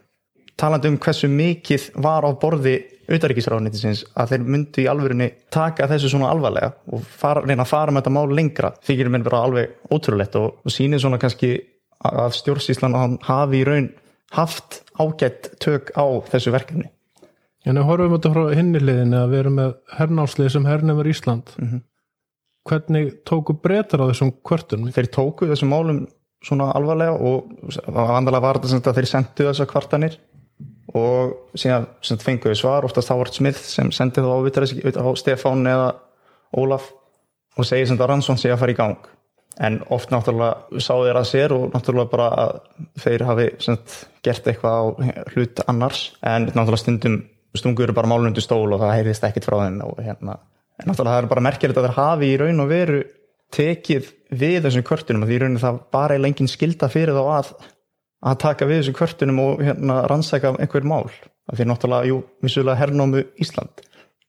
talandi 0.57 0.89
um 0.89 0.97
hversu 1.01 1.29
mikið 1.29 1.91
var 2.03 2.25
á 2.25 2.31
borði 2.41 2.75
auðaríkisráðnýttisins 3.07 4.03
að 4.17 4.33
þeir 4.33 4.47
myndu 4.53 4.83
í 4.83 4.87
alvörunni 4.91 5.27
taka 5.53 5.87
þessu 5.91 6.11
svona 6.11 6.31
alvarlega 6.33 6.73
og 6.91 7.05
fara, 7.05 7.43
reyna 7.45 7.63
að 7.63 7.71
fara 7.71 7.93
með 7.93 8.03
þetta 8.03 8.15
mál 8.17 8.35
lengra 8.39 8.73
þykir 8.87 9.11
mér 9.13 9.25
bara 9.27 9.43
alveg 9.45 9.93
ótrúlegt 9.93 10.35
og, 10.39 10.57
og 10.65 10.73
sýnir 10.73 11.01
svona 11.03 11.21
kannski 11.21 11.53
að 12.07 12.35
stjórnsíslan 12.41 12.97
hafi 13.25 13.61
í 13.61 13.67
raun 13.67 13.91
haft 14.35 14.81
ágætt 14.99 15.53
tök 15.63 15.93
á 15.95 16.05
þessu 16.33 16.53
verkefni 16.55 16.89
En 17.65 17.79
ef 17.79 17.87
horfum 17.87 18.13
við 18.13 18.19
þetta 18.19 18.33
frá 18.35 18.55
hinni 18.55 18.79
hliðinni 18.83 19.17
að 19.17 19.31
við 19.33 19.39
erum 19.39 19.57
með 19.57 19.71
hernálslið 19.97 20.51
sem 20.53 20.67
hernumur 20.67 21.09
Ísland 21.09 21.55
hvernig 22.67 23.13
tóku 23.27 23.55
breytar 23.63 24.03
á 24.03 24.09
þessum 24.11 24.33
kvörtunum? 24.45 24.91
þeir 24.93 25.09
tóku 25.15 25.47
þessum 25.49 25.71
málum 25.71 26.01
svona 26.45 26.69
alvarlega 26.77 27.15
og 27.15 27.49
vandalega 27.87 28.43
var 28.43 28.59
þetta 28.59 28.71
sem 28.71 28.81
að 28.83 28.99
þeir 28.99 29.09
sendu 29.11 29.47
þessar 29.49 29.69
kvartanir 29.71 30.17
og 30.95 31.57
síðan 31.57 31.87
sem 31.99 32.15
sagt 32.15 32.25
fenguðu 32.25 32.55
svar. 32.57 32.85
Oftast 32.87 33.11
Howard 33.11 33.35
Smith 33.35 33.59
sem 33.59 33.91
sendi 33.95 34.23
þá 34.23 34.31
á, 34.31 34.39
á 35.03 35.07
Stefán 35.19 35.67
eða 35.67 35.89
Ólaf 36.57 36.91
og 37.57 37.67
segir 37.67 37.89
sem 37.89 37.97
þetta 37.97 38.09
rannsón 38.11 38.39
sé 38.39 38.51
að 38.53 38.61
fara 38.61 38.75
í 38.75 38.77
gang. 38.77 39.09
En 39.57 39.79
oft 39.91 40.11
náttúrulega 40.13 40.79
sá 40.79 40.93
þeir 40.93 41.17
að 41.17 41.29
sér 41.31 41.55
og 41.55 41.71
náttúrulega 41.73 42.11
bara 42.13 42.27
að 42.43 42.51
þeir 43.01 43.25
hafi 43.25 43.47
gert 44.23 44.49
eitthvað 44.51 44.77
á 44.77 44.85
hlut 45.33 45.63
annars. 45.65 46.03
En 46.21 46.47
náttúrulega 46.53 46.83
stundum 46.83 47.17
stungur 47.59 47.93
bara 47.97 48.09
málunum 48.09 48.35
til 48.37 48.45
stól 48.45 48.67
og 48.71 48.81
það 48.81 48.95
heyrðist 48.95 49.27
ekkit 49.27 49.47
frá 49.47 49.59
þeim 49.63 49.81
og 49.85 50.01
hérna 50.03 50.37
en 50.77 50.91
náttúrulega 50.91 51.15
það 51.15 51.23
er 51.23 51.31
bara 51.31 51.45
merkilegt 51.47 51.79
að 51.79 51.87
þeir 51.87 51.97
hafi 51.97 52.29
í 52.29 52.37
raun 52.41 52.63
og 52.63 52.69
veru 52.69 52.99
tekið 53.55 54.11
við 54.37 54.59
þessum 54.65 54.85
kvörtunum 54.85 55.23
og 55.23 55.29
því 55.29 55.37
í 55.37 55.41
rauninni 55.41 55.63
það 55.63 55.81
bara 55.95 56.17
er 56.17 56.23
lengin 56.23 56.51
skilda 56.51 56.89
fyrir 56.91 57.15
þá 57.15 57.23
að 57.39 57.51
að 58.25 58.39
taka 58.41 58.67
við 58.67 58.81
þessum 58.81 58.97
kvörtunum 58.97 59.41
og 59.43 59.65
hérna 59.65 59.97
rannsæka 60.09 60.55
einhver 60.57 60.87
mál. 60.87 61.09
Það 61.47 61.59
fyrir 61.59 61.69
náttúrulega, 61.71 62.09
jú, 62.09 62.21
vissulega 62.43 62.79
hernámu 62.81 63.23
Ísland. 63.39 63.83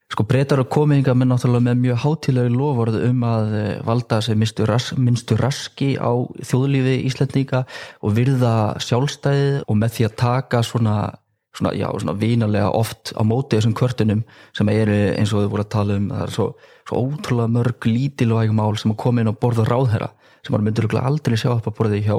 Sko 0.09 0.25
breytar 0.25 0.62
og 0.62 0.71
kominga 0.73 1.12
með 1.17 1.33
náttúrulega 1.33 1.67
með 1.67 1.81
mjög 1.83 2.03
hátilegu 2.05 2.53
lofórð 2.55 2.99
um 3.11 3.25
að 3.29 3.57
eh, 3.59 3.73
valda 3.85 4.21
sér 4.25 4.38
minnstu, 4.41 4.64
ras, 4.69 4.91
minnstu 4.97 5.37
raski 5.37 5.91
á 6.00 6.12
þjóðlífi 6.49 6.95
Íslandíka 7.11 7.64
og 8.00 8.14
virða 8.17 8.55
sjálfstæðið 8.85 9.59
og 9.67 9.81
með 9.83 9.97
því 9.97 10.07
að 10.09 10.17
taka 10.23 10.62
svona, 10.64 10.97
svona, 11.59 11.75
já, 11.77 11.88
svona 11.99 12.17
vínalega 12.19 12.71
oft 12.75 13.12
á 13.19 13.23
móti 13.27 13.59
þessum 13.59 13.77
kvörtunum 13.79 14.25
sem 14.57 14.71
eru 14.73 14.99
eins 15.19 15.35
og 15.35 15.45
þau 15.45 15.53
voru 15.55 15.67
að 15.67 15.73
tala 15.75 15.99
um 15.99 16.11
það 16.12 16.25
er 16.25 16.35
svo, 16.37 16.49
svo 16.88 17.03
ótrúlega 17.05 17.55
mörg 17.59 17.88
lítilvæg 17.88 18.55
mál 18.57 18.79
sem 18.79 18.95
að 18.95 19.00
koma 19.05 19.23
inn 19.23 19.33
á 19.33 19.41
borða 19.41 19.67
ráðherra 19.69 20.12
sem 20.45 20.55
maður 20.55 20.69
myndur 20.69 21.00
aldrei 21.03 21.37
sjá 21.37 21.50
upp 21.53 21.67
að 21.69 21.77
borðið 21.79 22.07
hjá 22.07 22.17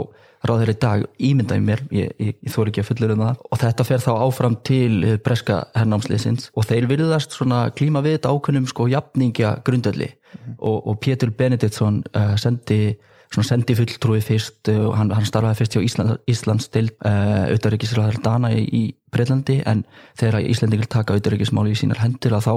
ráðherra 0.48 0.76
í 0.76 0.80
dag. 0.80 1.06
Ímyndaði 1.30 1.64
mér, 1.66 1.84
ég, 1.96 2.12
ég, 2.22 2.38
ég 2.46 2.54
þóri 2.54 2.72
ekki 2.72 2.84
að 2.84 2.90
fullur 2.90 3.14
um 3.16 3.24
það. 3.26 3.42
Og 3.50 3.62
þetta 3.64 3.86
fer 3.88 4.04
þá 4.04 4.12
áfram 4.16 4.58
til 4.68 4.94
eh, 5.04 5.18
breska 5.24 5.60
hernámsliðsins. 5.76 6.50
Og 6.56 6.68
þeir 6.70 6.88
virðast 6.92 7.36
svona 7.36 7.66
klíma 7.76 8.04
við 8.06 8.18
þetta 8.18 8.34
ákunnum 8.36 8.68
sko 8.70 8.88
jafningja 8.92 9.58
grundöldi 9.68 10.12
og, 10.58 10.78
og 10.78 11.00
Pétur 11.04 11.34
Benediktsson 11.36 12.04
uh, 12.14 12.36
sendi 12.40 12.96
svona 13.30 13.46
sendi 13.46 13.76
fulltrúi 13.78 14.22
fyrst 14.26 14.72
uh, 14.72 14.88
og 14.90 14.96
hann, 14.98 15.12
hann 15.14 15.28
starfaði 15.28 15.60
fyrst 15.60 15.78
hjá 15.78 15.84
Ísland, 15.86 16.16
Íslands 16.30 16.70
til 16.74 16.88
uh, 17.06 17.46
auðvitaðryggisraðar 17.50 18.20
Dana 18.26 18.52
í, 18.56 18.64
í 18.66 18.84
Breitlandi 19.14 19.60
en 19.70 19.84
þegar 20.20 20.48
Íslandingar 20.50 20.90
taka 20.90 21.14
auðvitaðryggismáli 21.14 21.76
í 21.76 21.80
sínar 21.80 22.02
hendur 22.02 22.38
að 22.38 22.48
þá 22.48 22.54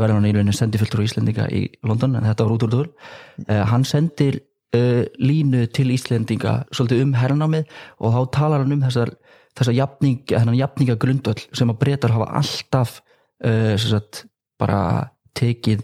verður 0.00 0.18
hann 0.18 0.28
í 0.28 0.34
rauninni 0.36 0.56
sendi 0.56 0.80
fulltrúi 0.80 1.08
Íslandinga 1.08 1.48
í 1.52 1.66
London 1.84 2.16
en 2.16 2.28
þetta 2.28 2.46
var 2.46 2.56
út 2.56 2.66
úr 2.66 2.76
þúr 2.76 2.90
uh, 2.92 3.62
hann 3.72 3.84
sendir 3.88 4.40
uh, 4.40 5.04
línu 5.20 5.66
til 5.76 5.90
Íslendinga 5.92 6.58
svolítið 6.72 7.04
um 7.04 7.16
herrnámið 7.20 7.76
og 8.00 8.16
þá 8.16 8.20
talar 8.40 8.64
hann 8.64 8.76
um 8.78 8.86
þessar, 8.88 9.12
þessar 9.58 9.78
jafning, 9.82 10.22
þennan 10.32 10.60
jafninga 10.62 10.96
grundöll 11.00 11.38
sem 11.52 11.72
að 11.72 11.80
breytar 11.84 12.16
hafa 12.16 12.32
alltaf 12.40 13.00
sagt, 13.36 14.22
bara 14.56 15.10
tekið 15.36 15.82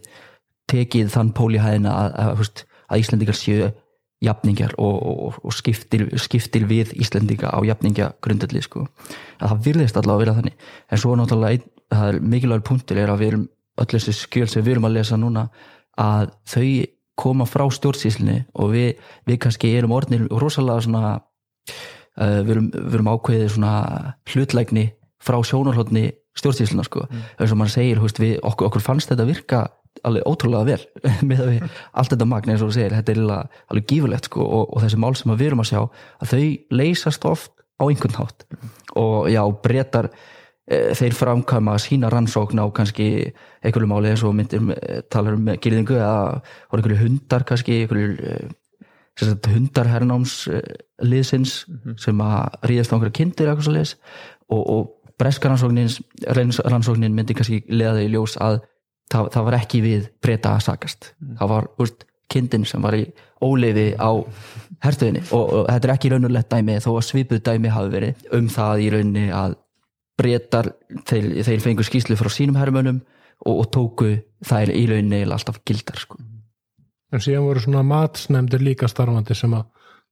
tekið 0.72 1.10
þann 1.12 1.32
pól 1.36 1.50
í 1.52 1.60
hæðina 1.60 1.92
að, 1.92 2.14
að, 2.16 2.42
að, 2.88 3.00
Íslendingar 3.02 3.36
séu 3.36 3.68
jafningjar 4.22 4.76
og, 4.78 4.98
og, 5.02 5.40
og 5.42 5.54
skiptir, 5.56 6.06
skiptir 6.20 6.66
við 6.70 6.94
Íslendinga 7.02 7.50
á 7.50 7.58
jafningja 7.66 8.12
grundalli 8.22 8.62
sko. 8.62 8.86
að 9.40 9.54
það 9.54 9.64
virðist 9.66 9.98
allavega 9.98 10.14
að 10.14 10.22
vera 10.22 10.36
þannig. 10.38 10.66
En 10.90 11.02
svo 11.02 11.16
náttúrulega 11.18 11.58
einn, 11.58 11.68
það 11.92 12.08
er 12.12 12.20
mikilvægur 12.34 12.66
punktur 12.68 13.02
er 13.02 13.12
að 13.12 13.22
við 13.22 13.32
erum 13.32 13.46
öll 13.82 13.88
þessi 13.90 14.14
skjöl 14.16 14.48
sem 14.48 14.64
við 14.64 14.76
erum 14.76 14.88
að 14.88 14.96
lesa 14.98 15.18
núna 15.18 15.46
að 16.00 16.32
þau 16.48 16.66
koma 17.22 17.46
frá 17.48 17.66
stjórnsýslinni 17.72 18.38
og 18.58 18.72
við, 18.72 18.88
við 19.28 19.38
kannski 19.44 19.74
erum 19.76 19.94
orðnir 19.96 20.24
rosalega 20.30 20.86
svona 20.86 21.12
uh, 21.18 22.40
við, 22.42 22.54
erum, 22.56 22.70
við 22.72 22.98
erum 22.98 23.12
ákveðið 23.12 23.54
svona 23.56 23.74
hlutlægni 24.32 24.86
frá 25.22 25.38
sjónarhóttni 25.46 26.08
stjórnsýslina 26.38 26.84
sko, 26.86 27.04
eins 27.12 27.52
og 27.52 27.58
mann 27.60 27.70
segir 27.70 28.00
veist, 28.00 28.18
við, 28.20 28.38
okkur, 28.40 28.70
okkur 28.70 28.84
fannst 28.84 29.12
þetta 29.12 29.28
virka 29.28 29.66
alveg 30.06 30.26
ótrúlega 30.28 30.64
vel 30.66 30.84
með 31.28 31.42
að 31.44 31.50
við 31.52 31.64
allt 31.92 32.12
þetta 32.14 32.28
magna 32.28 32.54
eins 32.54 32.62
og 32.64 32.70
þú 32.70 32.76
segir, 32.76 32.94
þetta 32.98 33.14
er 33.14 33.22
alveg, 33.22 33.88
gífulegt 33.90 34.28
sko, 34.30 34.44
og, 34.44 34.68
og 34.72 34.84
þessi 34.84 35.00
mál 35.02 35.14
sem 35.18 35.34
við 35.34 35.50
erum 35.50 35.64
að 35.64 35.70
sjá 35.72 35.80
að 35.82 36.32
þau 36.32 36.44
leysast 36.80 37.26
oft 37.28 37.52
á 37.78 37.84
einhvern 37.88 38.18
hátt. 38.20 38.46
Og 39.00 39.28
já, 39.32 39.42
breytar 39.64 40.10
e, 40.66 40.94
þeir 40.98 41.18
framkama 41.18 41.76
sína 41.82 42.10
rannsókn 42.12 42.62
á 42.62 42.66
kannski 42.74 43.08
einhverju 43.62 43.90
máli 43.90 44.12
eins 44.12 44.24
og 44.26 44.34
myndir 44.38 45.04
talar 45.12 45.38
um 45.38 45.52
gyrðingu 45.54 45.98
eða 45.98 46.42
einhverju 46.72 47.00
hundar 47.02 47.46
kannski 47.48 47.82
einhverju 47.82 48.50
hundarhernáms 49.20 50.48
liðsins 51.04 51.66
mm 51.68 51.78
-hmm. 51.78 51.98
sem 51.98 52.18
að 52.18 52.68
ríðast 52.68 52.92
á 52.92 52.94
einhverju 52.96 53.12
kindir 53.12 53.48
og, 54.48 54.70
og 54.70 54.90
breska 55.18 55.48
rannsóknin 55.48 55.90
rannsóknin 56.64 57.14
myndi 57.14 57.34
kannski 57.34 57.62
leða 57.68 58.02
í 58.02 58.08
ljós 58.08 58.36
að 58.40 58.62
það, 59.12 59.28
það 59.34 59.46
var 59.48 59.58
ekki 59.58 59.82
við 59.84 60.08
breyta 60.24 60.56
að 60.56 60.64
sakast 60.68 61.12
mm. 61.12 61.36
það 61.40 61.52
var 61.54 61.68
úrst 61.82 62.06
kindin 62.32 62.64
sem 62.68 62.82
var 62.84 62.96
í 62.96 63.04
óleiði 63.42 63.92
á 63.98 64.10
herstuðinni 64.82 65.24
og, 65.34 65.42
og 65.42 65.66
þetta 65.68 65.88
er 65.88 65.94
ekki 65.96 66.12
raunulegt 66.12 66.52
dæmi 66.52 66.78
þó 66.82 66.90
að 66.94 67.06
svipuð 67.08 67.42
dæmi 67.48 67.72
hafi 67.72 67.92
verið 67.92 68.26
um 68.38 68.48
það 68.52 68.84
í 68.84 68.88
rauninni 68.94 69.26
að 69.36 69.58
breytar, 70.20 70.70
þeir, 71.08 71.28
þeir 71.46 71.64
fengur 71.64 71.88
skýslu 71.88 72.18
frá 72.20 72.30
sínum 72.32 72.58
herrmönum 72.60 73.00
og, 73.46 73.54
og 73.54 73.68
tóku 73.74 74.10
er 74.12 74.72
í 74.74 74.84
rauninni 74.90 75.24
alltaf 75.24 75.62
gildar 75.66 76.00
sko. 76.02 76.20
En 77.12 77.20
síðan 77.20 77.44
voru 77.44 77.60
svona 77.60 77.82
matsnefndir 77.84 78.62
líka 78.64 78.88
starfandi 78.88 79.36
sem 79.36 79.52
að 79.56 79.66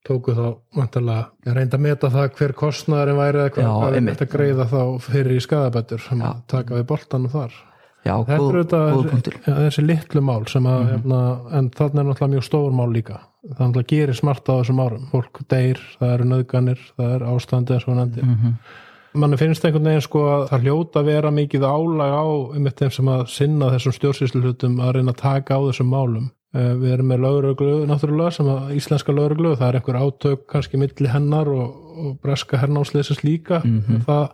tóku 0.07 0.35
þá 0.37 0.45
vantilega 0.76 1.54
reynda 1.54 1.76
að 1.76 1.85
meta 1.85 2.11
það 2.12 2.30
hver 2.38 2.54
kostnæðarinn 2.57 3.21
væri 3.21 3.42
eða 3.42 3.52
hvað 3.57 3.97
er 3.97 4.07
þetta 4.09 4.28
greiða 4.33 4.69
þá 4.71 4.83
fyrir 5.04 5.37
í 5.37 5.42
skadabættur 5.45 6.04
sem 6.04 6.23
Já. 6.23 6.30
að 6.30 6.47
taka 6.54 6.78
við 6.78 6.87
boltanum 6.92 7.33
þar 7.33 7.59
Já, 8.04 8.14
þetta 8.25 8.38
góð, 8.40 8.50
er 8.54 9.11
þetta 9.11 9.33
ja, 9.47 9.57
þessi 9.66 9.85
litlu 9.85 10.23
mál 10.25 10.47
sem 10.49 10.66
að 10.66 10.80
mm 10.80 11.02
-hmm. 11.02 11.57
en 11.59 11.71
þannig 11.71 12.00
er 12.00 12.07
náttúrulega 12.09 12.33
mjög 12.35 12.47
stór 12.47 12.73
mál 12.73 12.92
líka 12.92 13.19
það 13.42 13.64
náttúrulega 13.66 13.90
gerir 13.92 14.16
smart 14.16 14.49
á 14.49 14.52
þessum 14.52 14.80
árum 14.80 15.09
fólk 15.11 15.42
deyr, 15.49 15.80
það 15.99 16.14
eru 16.14 16.28
nöðganir, 16.30 16.80
það 16.97 17.14
er 17.14 17.26
ástandi 17.35 17.75
eins 17.75 17.88
og 17.88 17.97
nefndi 17.97 18.23
mm 18.23 18.35
-hmm. 18.35 18.54
mann 19.21 19.37
finnst 19.37 19.64
einhvern 19.64 19.85
veginn 19.85 20.09
sko 20.09 20.25
að 20.33 20.49
það 20.49 20.62
hljóta 20.64 21.04
vera 21.04 21.30
mikið 21.30 21.62
álag 21.64 22.12
á 22.16 22.25
um 22.57 22.66
þeim 22.66 22.90
sem 22.90 23.09
að 23.09 23.26
sinna 23.26 23.71
þessum 23.71 23.92
stjórnsýsluhutum 23.92 24.80
að 24.80 24.92
reyna 24.95 25.12
að 25.12 25.23
taka 25.23 25.57
á 25.57 25.61
þessum 25.69 25.90
málum 25.92 26.30
Eh, 26.50 26.73
við 26.75 26.97
erum 26.97 27.12
með 27.12 27.21
lauruglu 27.23 27.75
náttúrulega 27.87 28.35
sem 28.35 28.49
að 28.50 28.73
íslenska 28.75 29.12
lauruglu 29.14 29.52
það 29.54 29.69
er 29.69 29.76
einhver 29.78 29.99
átök 30.00 30.40
kannski 30.50 30.80
milli 30.83 31.11
hennar 31.12 31.47
og, 31.47 31.76
og 31.95 32.16
breska 32.25 32.59
hernámsleisins 32.59 33.21
líka 33.23 33.61
mm 33.62 33.76
-hmm. 33.78 34.00
það 34.09 34.25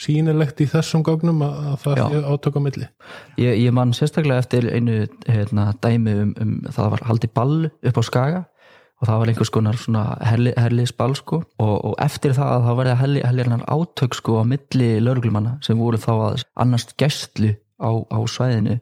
sínilegt 0.00 0.60
í 0.64 0.68
þessum 0.70 1.04
gögnum 1.06 1.42
að, 1.44 1.58
að 1.72 1.82
það 1.84 2.00
er 2.18 2.28
átök 2.32 2.56
á 2.56 2.60
milli? 2.64 2.88
Ég, 3.40 3.58
ég 3.66 3.74
man 3.76 3.92
sérstaklega 3.96 4.44
eftir 4.44 4.68
einu 4.72 5.02
hérna, 5.26 5.70
dæmi 5.84 6.16
um, 6.24 6.32
um 6.40 6.56
það 6.70 6.96
var 6.96 7.04
haldi 7.10 7.30
ball 7.36 7.58
upp 7.68 8.00
á 8.00 8.02
Skaga 8.06 8.42
og 9.00 9.08
það 9.08 9.20
var 9.22 9.32
einhvers 9.32 9.52
konar 9.52 9.78
svona 9.80 10.04
herli, 10.28 10.52
herliðsball 10.60 11.14
sko. 11.16 11.40
Og, 11.62 11.74
og 11.88 11.94
eftir 12.04 12.34
það 12.36 12.52
að 12.52 12.66
það 12.66 12.78
var 12.80 12.92
herli, 13.00 13.24
herliðarnar 13.24 13.66
átök 13.72 14.16
sko 14.18 14.40
á 14.40 14.44
milli 14.48 14.90
lauruglumanna 15.00 15.56
sem 15.64 15.80
voru 15.80 16.00
þá 16.00 16.12
að 16.12 16.44
annars 16.60 16.88
gæstlu 17.00 17.54
á, 17.80 17.90
á 18.12 18.18
svæðinu. 18.28 18.76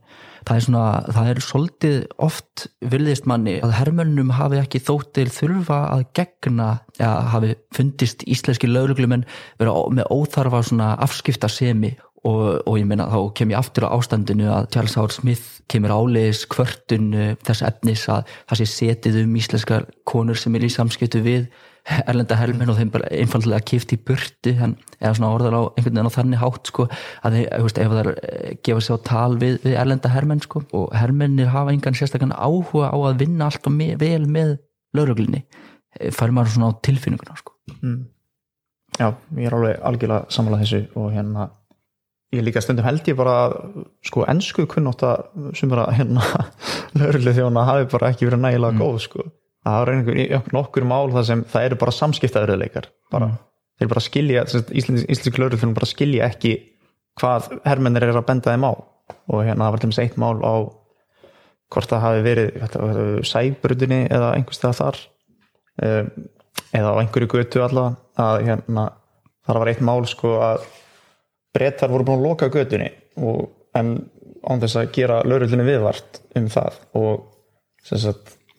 Það 0.48 0.56
er 0.56 0.64
svona, 0.64 0.82
það 1.12 1.30
er 1.30 1.40
svolítið 1.44 1.96
oft 2.24 2.66
vilðist 2.92 3.26
manni 3.28 3.58
að 3.64 3.74
hermönnum 3.78 4.30
hafi 4.36 4.60
ekki 4.60 4.80
þóttir 4.84 5.32
þurfa 5.32 5.80
að 5.92 6.04
gegna, 6.16 6.68
ja, 7.00 7.10
hafi 7.34 7.54
fundist 7.74 8.24
íslenski 8.26 8.70
lauruglumenn 8.70 9.26
vera 9.60 9.74
með 9.92 10.10
óþarfa 10.14 10.62
svona 10.70 10.92
afskipta 11.04 11.50
semi 11.52 11.94
og, 12.28 12.42
og 12.68 12.76
ég 12.80 12.88
meina 12.88 13.08
þá 13.10 13.18
kem 13.38 13.54
ég 13.54 13.60
aftur 13.60 13.88
á 13.88 13.94
ástandinu 13.96 14.50
að 14.52 14.68
Charles 14.74 14.98
Howard 14.98 15.16
Smith 15.16 15.62
kemur 15.70 15.94
áleiðis 15.94 16.44
kvörtun 16.52 17.10
þess 17.44 17.64
efnis 17.66 18.04
að 18.12 18.28
það 18.48 18.60
sé 18.60 18.68
setið 18.74 19.22
um 19.24 19.40
íslenskar 19.40 19.88
konur 20.08 20.38
sem 20.40 20.56
er 20.56 20.68
í 20.68 20.72
samskiptu 20.72 21.24
við 21.24 21.48
erlenda 22.08 22.36
helminn 22.38 22.70
og 22.70 22.78
þeim 22.78 22.90
bara 22.92 23.08
einfallega 23.14 23.64
kift 23.70 23.92
í 23.94 23.98
burti 24.10 24.54
eða 24.58 25.12
svona 25.16 25.30
orðar 25.36 25.56
á 25.56 25.62
einhvern 25.70 25.94
veginn 25.94 26.10
á 26.10 26.16
þannig 26.16 26.42
hátt 26.42 26.70
sko 26.70 26.86
að 26.88 27.38
þeir, 27.38 27.48
veist, 27.64 27.80
ef 27.80 27.92
það 27.92 28.00
er 28.02 28.58
gefa 28.66 28.84
sér 28.84 29.00
á 29.00 29.06
tal 29.08 29.38
við, 29.40 29.56
við 29.64 29.78
erlenda 29.80 30.12
hermenn 30.12 30.44
sko 30.44 30.62
og 30.76 30.92
hermennir 30.96 31.52
hafa 31.54 31.74
engan 31.74 31.96
sérstaklega 31.98 32.36
áhuga 32.36 32.92
á 32.92 32.96
að 32.98 33.24
vinna 33.24 33.48
allt 33.48 33.68
og 33.70 33.76
me, 33.76 33.90
vel 34.00 34.26
með 34.28 34.56
lauruglinni 34.96 35.44
eh, 35.44 36.10
fær 36.14 36.34
maður 36.34 36.56
svona 36.56 36.72
á 36.76 36.80
tilfinninguna 36.84 37.38
sko 37.40 37.56
mm. 37.80 37.98
Já, 38.98 39.12
ég 39.36 39.46
er 39.46 39.54
alveg 39.54 39.82
algjörlega 39.86 40.34
samanlega 40.34 40.64
þessu 40.64 40.98
og 40.98 41.10
hérna 41.14 41.50
ég 42.34 42.44
líka 42.44 42.60
stundum 42.60 42.84
held 42.84 43.06
ég 43.08 43.16
bara 43.16 43.36
sko 44.04 44.24
ennsku 44.28 44.66
kunnótt 44.68 45.04
að 45.06 45.52
sem 45.56 45.70
bara 45.70 45.88
hérna 45.96 46.24
laurugli 46.98 47.34
þjóna 47.36 47.66
hafi 47.68 47.88
bara 47.94 48.10
ekki 48.12 48.28
verið 48.28 48.42
nægilega 48.44 48.76
mm. 48.76 48.82
góð 48.82 48.98
sko 49.06 49.28
það 49.64 49.80
er 49.80 49.92
einhver 49.94 50.52
nokkur 50.56 50.88
mál 50.88 51.12
það 51.14 51.28
sem 51.30 51.44
það 51.48 51.68
eru 51.68 51.78
bara 51.82 51.96
samskiptaðurleikar 51.98 52.90
bara, 53.12 53.30
mm. 53.30 53.38
þeir 53.80 53.92
bara 53.94 54.04
skilja 54.04 54.44
íslenski 54.48 55.40
lögur 55.40 55.62
fyrir 55.62 55.78
bara 55.78 55.88
skilja 55.88 56.28
ekki 56.28 56.54
hvað 57.18 57.48
hermennir 57.66 58.06
er 58.06 58.20
að 58.20 58.28
benda 58.28 58.52
þeim 58.52 58.68
á 58.68 58.72
og 58.76 59.44
hérna 59.44 59.64
það 59.64 59.72
var 59.74 59.82
til 59.82 59.88
og 59.88 59.94
með 59.94 60.04
eitt 60.04 60.20
mál 60.20 60.36
á 60.44 60.56
hvort 61.68 61.90
það 61.90 62.04
hafi 62.04 62.24
verið 62.24 63.22
sæbrudinni 63.28 64.02
eða 64.08 64.34
einhverstað 64.36 64.76
þar 64.78 65.00
um, 65.84 66.10
eða 66.76 66.92
á 66.92 67.00
einhverju 67.00 67.30
götu 67.32 67.64
allavega 67.64 67.96
að 68.28 68.44
hérna 68.48 68.84
þar 69.48 69.60
var 69.62 69.72
eitt 69.72 69.82
mál 69.84 70.02
sko 70.08 70.34
að 70.44 70.68
brettar 71.54 71.90
voru 71.92 72.06
búin 72.06 72.20
að 72.20 72.26
loka 72.28 72.50
götunni 72.52 72.90
og, 73.16 73.48
en 73.78 73.96
án 74.48 74.60
þess 74.62 74.78
að 74.80 74.92
gera 74.96 75.22
lögurlunni 75.26 75.66
viðvart 75.66 76.20
um 76.38 76.46
það 76.52 76.78
og 76.98 77.26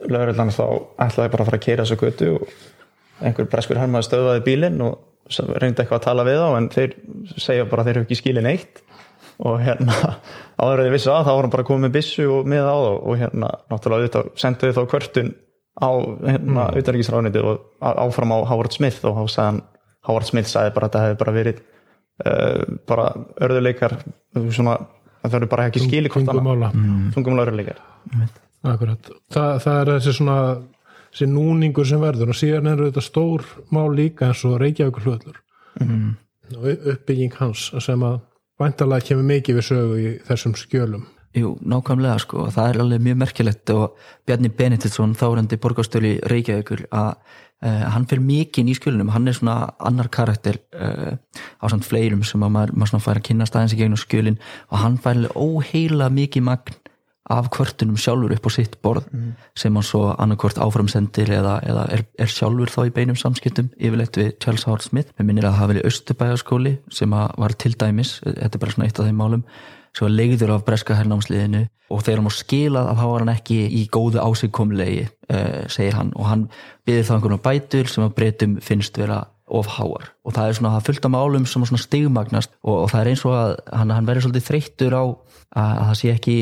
lögurlann 0.10 0.54
þá 0.54 0.66
ætlaði 1.06 1.32
bara 1.34 1.44
að 1.44 1.50
fara 1.50 1.60
að 1.60 1.66
keira 1.66 1.86
þessu 1.86 2.00
götu 2.00 2.30
og 2.38 2.52
einhver 3.26 3.50
breskur 3.52 3.80
hermaði 3.80 4.08
stöðaði 4.08 4.44
bílinn 4.46 4.84
og 4.86 5.00
reyndi 5.60 5.84
eitthvað 5.84 6.00
að 6.00 6.06
tala 6.06 6.26
við 6.28 6.42
á 6.42 6.50
en 6.58 6.70
þeir 6.74 6.96
segja 7.38 7.68
bara 7.70 7.84
að 7.84 7.90
þeir 7.90 8.00
hefur 8.00 8.08
ekki 8.08 8.20
skilin 8.20 8.50
eitt 8.50 8.82
og 9.40 9.60
hérna 9.64 9.96
áður 10.62 10.82
að 10.82 10.86
þið 10.86 10.96
vissu 10.96 11.12
að 11.14 11.28
þá 11.28 11.32
vorum 11.32 11.54
bara 11.56 11.68
komið 11.68 11.86
með 11.86 11.96
bissu 12.00 12.28
og 12.32 12.50
miða 12.50 12.72
á 12.74 12.78
þá 12.80 12.92
og 12.96 13.20
hérna 13.20 13.52
náttúrulega 13.72 14.24
senduði 14.40 14.78
þá 14.78 14.82
kvörtun 14.94 15.34
á 15.80 15.90
hérna 16.28 16.64
mm. 16.66 16.80
auðarriksrániti 16.80 17.44
og 17.44 17.68
áfram 17.80 18.34
á 18.36 18.38
Howard 18.50 18.76
Smith 18.76 19.06
og 19.08 19.20
Howard 19.20 20.28
Smith 20.28 20.50
sagði 20.52 20.74
bara 20.76 20.90
að 20.90 20.96
það 20.96 21.06
hefði 21.08 21.20
bara 21.24 21.36
verið 21.36 21.62
bara 22.90 23.06
örðuleikar 23.46 23.96
svona, 24.52 24.76
það 25.24 25.36
verður 25.36 25.52
bara 25.54 25.68
ekki 25.70 25.86
skili 25.86 26.12
hvort 26.12 26.32
annað. 26.34 26.76
tungum 27.16 27.40
örðuleikar 27.46 27.80
Akkurat, 28.68 29.08
Þa, 29.32 29.44
það 29.64 29.78
er 29.80 29.92
þessi 29.94 30.14
svona 30.18 30.40
þessi 31.14 31.28
núningur 31.32 31.88
sem 31.88 32.02
verður 32.04 32.34
og 32.34 32.38
síðan 32.38 32.68
er 32.74 32.82
þetta 32.90 33.04
stór 33.06 33.46
mál 33.74 33.88
líka 33.96 34.30
eins 34.30 34.44
og 34.48 34.60
Reykjavík 34.62 35.00
hlutlur 35.04 35.40
mm. 35.80 36.10
Og 36.58 36.66
uppbygging 36.96 37.36
hans 37.38 37.68
sem 37.86 38.04
að 38.04 38.20
væntalega 38.60 39.06
kemur 39.06 39.28
mikið 39.30 39.60
við 39.60 39.68
sögu 39.68 39.98
í 40.02 40.14
þessum 40.28 40.56
skjölum 40.58 41.06
Jú, 41.38 41.54
nákvæmlega 41.62 42.18
sko, 42.24 42.48
það 42.50 42.72
er 42.72 42.80
alveg 42.82 43.04
mjög 43.06 43.20
merkilegt 43.22 43.70
og 43.76 44.00
Bjarni 44.26 44.50
Benediktsson, 44.50 45.14
þárandi 45.18 45.60
borgastölu 45.62 46.16
Reykjavíkur 46.32 46.88
að 46.90 47.12
uh, 47.14 47.86
hann 47.94 48.08
fyrir 48.10 48.26
mikið 48.26 48.72
í 48.72 48.76
skjölunum, 48.80 49.12
hann 49.14 49.30
er 49.30 49.38
svona 49.38 49.76
annar 49.78 50.10
karakter 50.10 50.58
uh, 50.74 51.14
á 51.62 51.66
svona 51.70 51.86
fleirum 51.86 52.26
sem 52.26 52.42
að 52.42 52.56
maður, 52.56 52.76
maður 52.82 53.06
fær 53.06 53.22
að 53.22 53.28
kynna 53.30 53.50
staðins 53.50 53.78
í 53.78 53.82
gegnum 53.84 54.02
skjölin 54.02 54.42
og 54.72 54.82
hann 54.82 54.98
fær 55.04 55.22
óheila 55.38 56.10
mikið 56.14 56.48
magn 56.50 56.78
af 57.30 57.52
kvörtunum 57.54 57.98
sjálfur 58.00 58.34
upp 58.34 58.48
á 58.50 58.52
sitt 58.56 58.80
borð 58.82 59.10
mm. 59.14 59.34
sem 59.54 59.76
hann 59.78 59.86
svo 59.86 60.08
annarkvört 60.16 60.58
áframsendir 60.66 61.30
eða, 61.38 61.60
eða 61.62 61.84
er, 61.94 62.06
er 62.18 62.32
sjálfur 62.34 62.72
þá 62.74 62.80
í 62.88 62.94
beinum 62.96 63.20
samskiptum 63.20 63.70
yfirleitt 63.78 64.18
við 64.18 64.32
Charles 64.42 64.66
Howard 64.66 64.82
Smith 64.82 65.14
með 65.20 65.30
minnir 65.30 65.46
að 65.46 65.54
það 65.54 65.62
hafi 65.62 65.76
verið 65.76 65.92
Östubæjarskóli 65.92 66.72
sem 66.90 67.14
var 67.14 67.54
til 67.62 67.76
dæmis, 67.78 68.16
þetta 68.26 68.50
er 68.50 68.64
bara 68.64 68.74
svona 68.74 68.90
eitt 68.90 69.04
af 69.04 69.12
þeim 69.12 69.22
málum 69.22 69.46
sem 69.96 70.06
var 70.06 70.16
leiður 70.16 70.56
af 70.56 70.66
breska 70.68 70.98
hernámsliðinu 70.98 71.66
og 71.90 72.04
þegar 72.06 72.22
hann 72.22 72.30
var 72.30 72.38
skilað 72.38 72.92
að 72.92 73.00
þá 73.00 73.06
var 73.10 73.24
hann 73.24 73.34
ekki 73.34 73.58
í 73.80 73.82
góðu 73.94 74.22
ásegkomlegi 74.22 75.04
uh, 75.08 75.66
segir 75.72 75.98
hann. 75.98 76.14
Og 76.16 76.30
hann 76.30 76.46
byður 76.88 77.08
það 77.08 77.18
einhvern 77.18 77.44
bætur 77.48 77.92
sem 77.92 78.06
að 78.06 78.16
breytum 78.20 78.56
finnst 78.64 79.00
vera 79.02 79.24
of 79.50 79.70
háar. 79.80 80.12
Og 80.26 80.36
það 80.36 80.48
er 80.52 80.58
svona 80.60 80.76
það 80.76 80.88
fullt 80.90 81.08
af 81.08 81.14
málum 81.16 81.48
sem 81.50 81.66
er 81.66 81.72
svona 81.72 81.82
stigmagnast 81.82 82.54
og, 82.62 82.76
og 82.84 82.88
það 82.92 83.02
er 83.02 83.12
eins 83.12 83.26
og 83.26 83.36
að 83.36 83.54
hann, 83.74 83.94
hann 83.98 84.10
verður 84.10 84.28
svolítið 84.28 84.48
þreyttur 84.50 84.96
á 84.96 85.04
að, 85.04 85.16
að 85.58 85.86
það 85.88 85.96
sé 86.02 86.12
ekki 86.14 86.38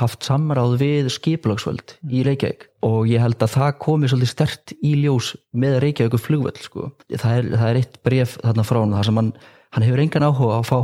haft 0.00 0.26
samráð 0.26 0.74
við 0.82 1.08
skiplagsvöld 1.14 1.94
í 2.12 2.24
Reykjavík. 2.26 2.66
Og 2.86 3.08
ég 3.08 3.24
held 3.24 3.40
að 3.40 3.54
það 3.56 3.78
komi 3.80 4.10
svolítið 4.12 4.32
stert 4.34 4.74
í 4.76 4.92
ljós 5.00 5.32
með 5.56 5.78
Reykjavíku 5.86 6.20
flugvöld 6.20 6.60
sko. 6.60 6.90
það, 7.08 7.54
það 7.54 7.68
er 7.70 7.80
eitt 7.80 8.02
bref 8.04 8.36
þarna 8.42 8.66
frá 8.68 8.82
hann 8.82 8.98
þar 8.98 9.08
sem 9.08 9.22
hann, 9.22 9.32
hann 9.76 9.86
hefur 9.88 10.04
engan 10.04 10.28
áhuga 10.28 10.60
að 10.60 10.68
fá 10.68 10.78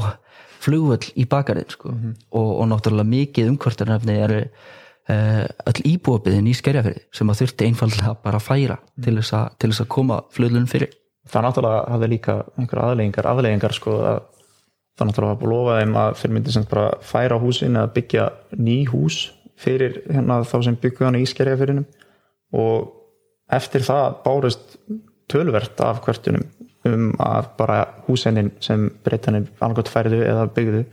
flugvöld 0.66 1.08
í 1.14 1.26
bakarinn 1.30 1.70
sko. 1.70 1.92
mm 1.92 1.98
-hmm. 2.02 2.14
og, 2.30 2.50
og 2.60 2.68
náttúrulega 2.72 3.12
mikið 3.14 3.50
umkvartarnefni 3.54 4.18
er 4.26 4.36
uh, 4.36 5.44
öll 5.70 5.80
íbúabiðin 5.94 6.50
í 6.50 6.54
skerjafyrði 6.54 7.06
sem 7.12 7.30
að 7.30 7.42
þurfti 7.42 7.66
einfallega 7.70 8.14
bara 8.22 8.40
að 8.40 8.48
færa 8.48 8.78
til 9.02 9.16
þess 9.18 9.32
að, 9.32 9.50
til 9.58 9.70
þess 9.70 9.84
að 9.84 9.92
koma 9.96 10.22
flöðlunum 10.34 10.70
fyrir 10.70 10.94
það 11.30 11.46
náttúrulega 11.46 11.84
hafði 11.92 12.08
líka 12.10 12.34
einhver 12.56 12.82
aðleggingar, 12.82 13.30
afleggingar 13.30 13.74
sko 13.74 13.96
að 14.00 14.20
það 14.96 15.08
náttúrulega 15.08 15.32
var 15.32 15.40
búið 15.40 15.48
að 15.48 15.56
lofa 15.56 15.78
þeim 15.80 15.96
að 16.02 16.12
þeir 16.20 16.34
myndi 16.34 16.54
sem 16.54 16.68
bara 16.70 16.86
færa 17.04 17.40
húsin 17.40 17.76
eða 17.76 17.94
byggja 17.96 18.28
ný 18.56 18.76
hús 18.90 19.18
fyrir 19.60 19.98
hérna 20.08 20.42
þá 20.44 20.56
sem 20.64 20.78
byggju 20.80 21.08
hana 21.08 21.20
í 21.20 21.26
skerjafyrinum 21.28 21.86
og 22.56 22.92
eftir 23.52 23.84
það 23.86 24.06
bárust 24.24 24.76
tölvert 25.30 25.80
af 25.82 26.00
hvertunum 26.04 26.46
um 26.88 27.10
að 27.22 27.50
bara 27.58 27.80
húsinin 28.06 28.52
sem 28.64 28.88
breytanir 29.04 29.48
alveg 29.64 29.90
færðu 29.92 30.22
eða 30.24 30.46
byggðu 30.56 30.84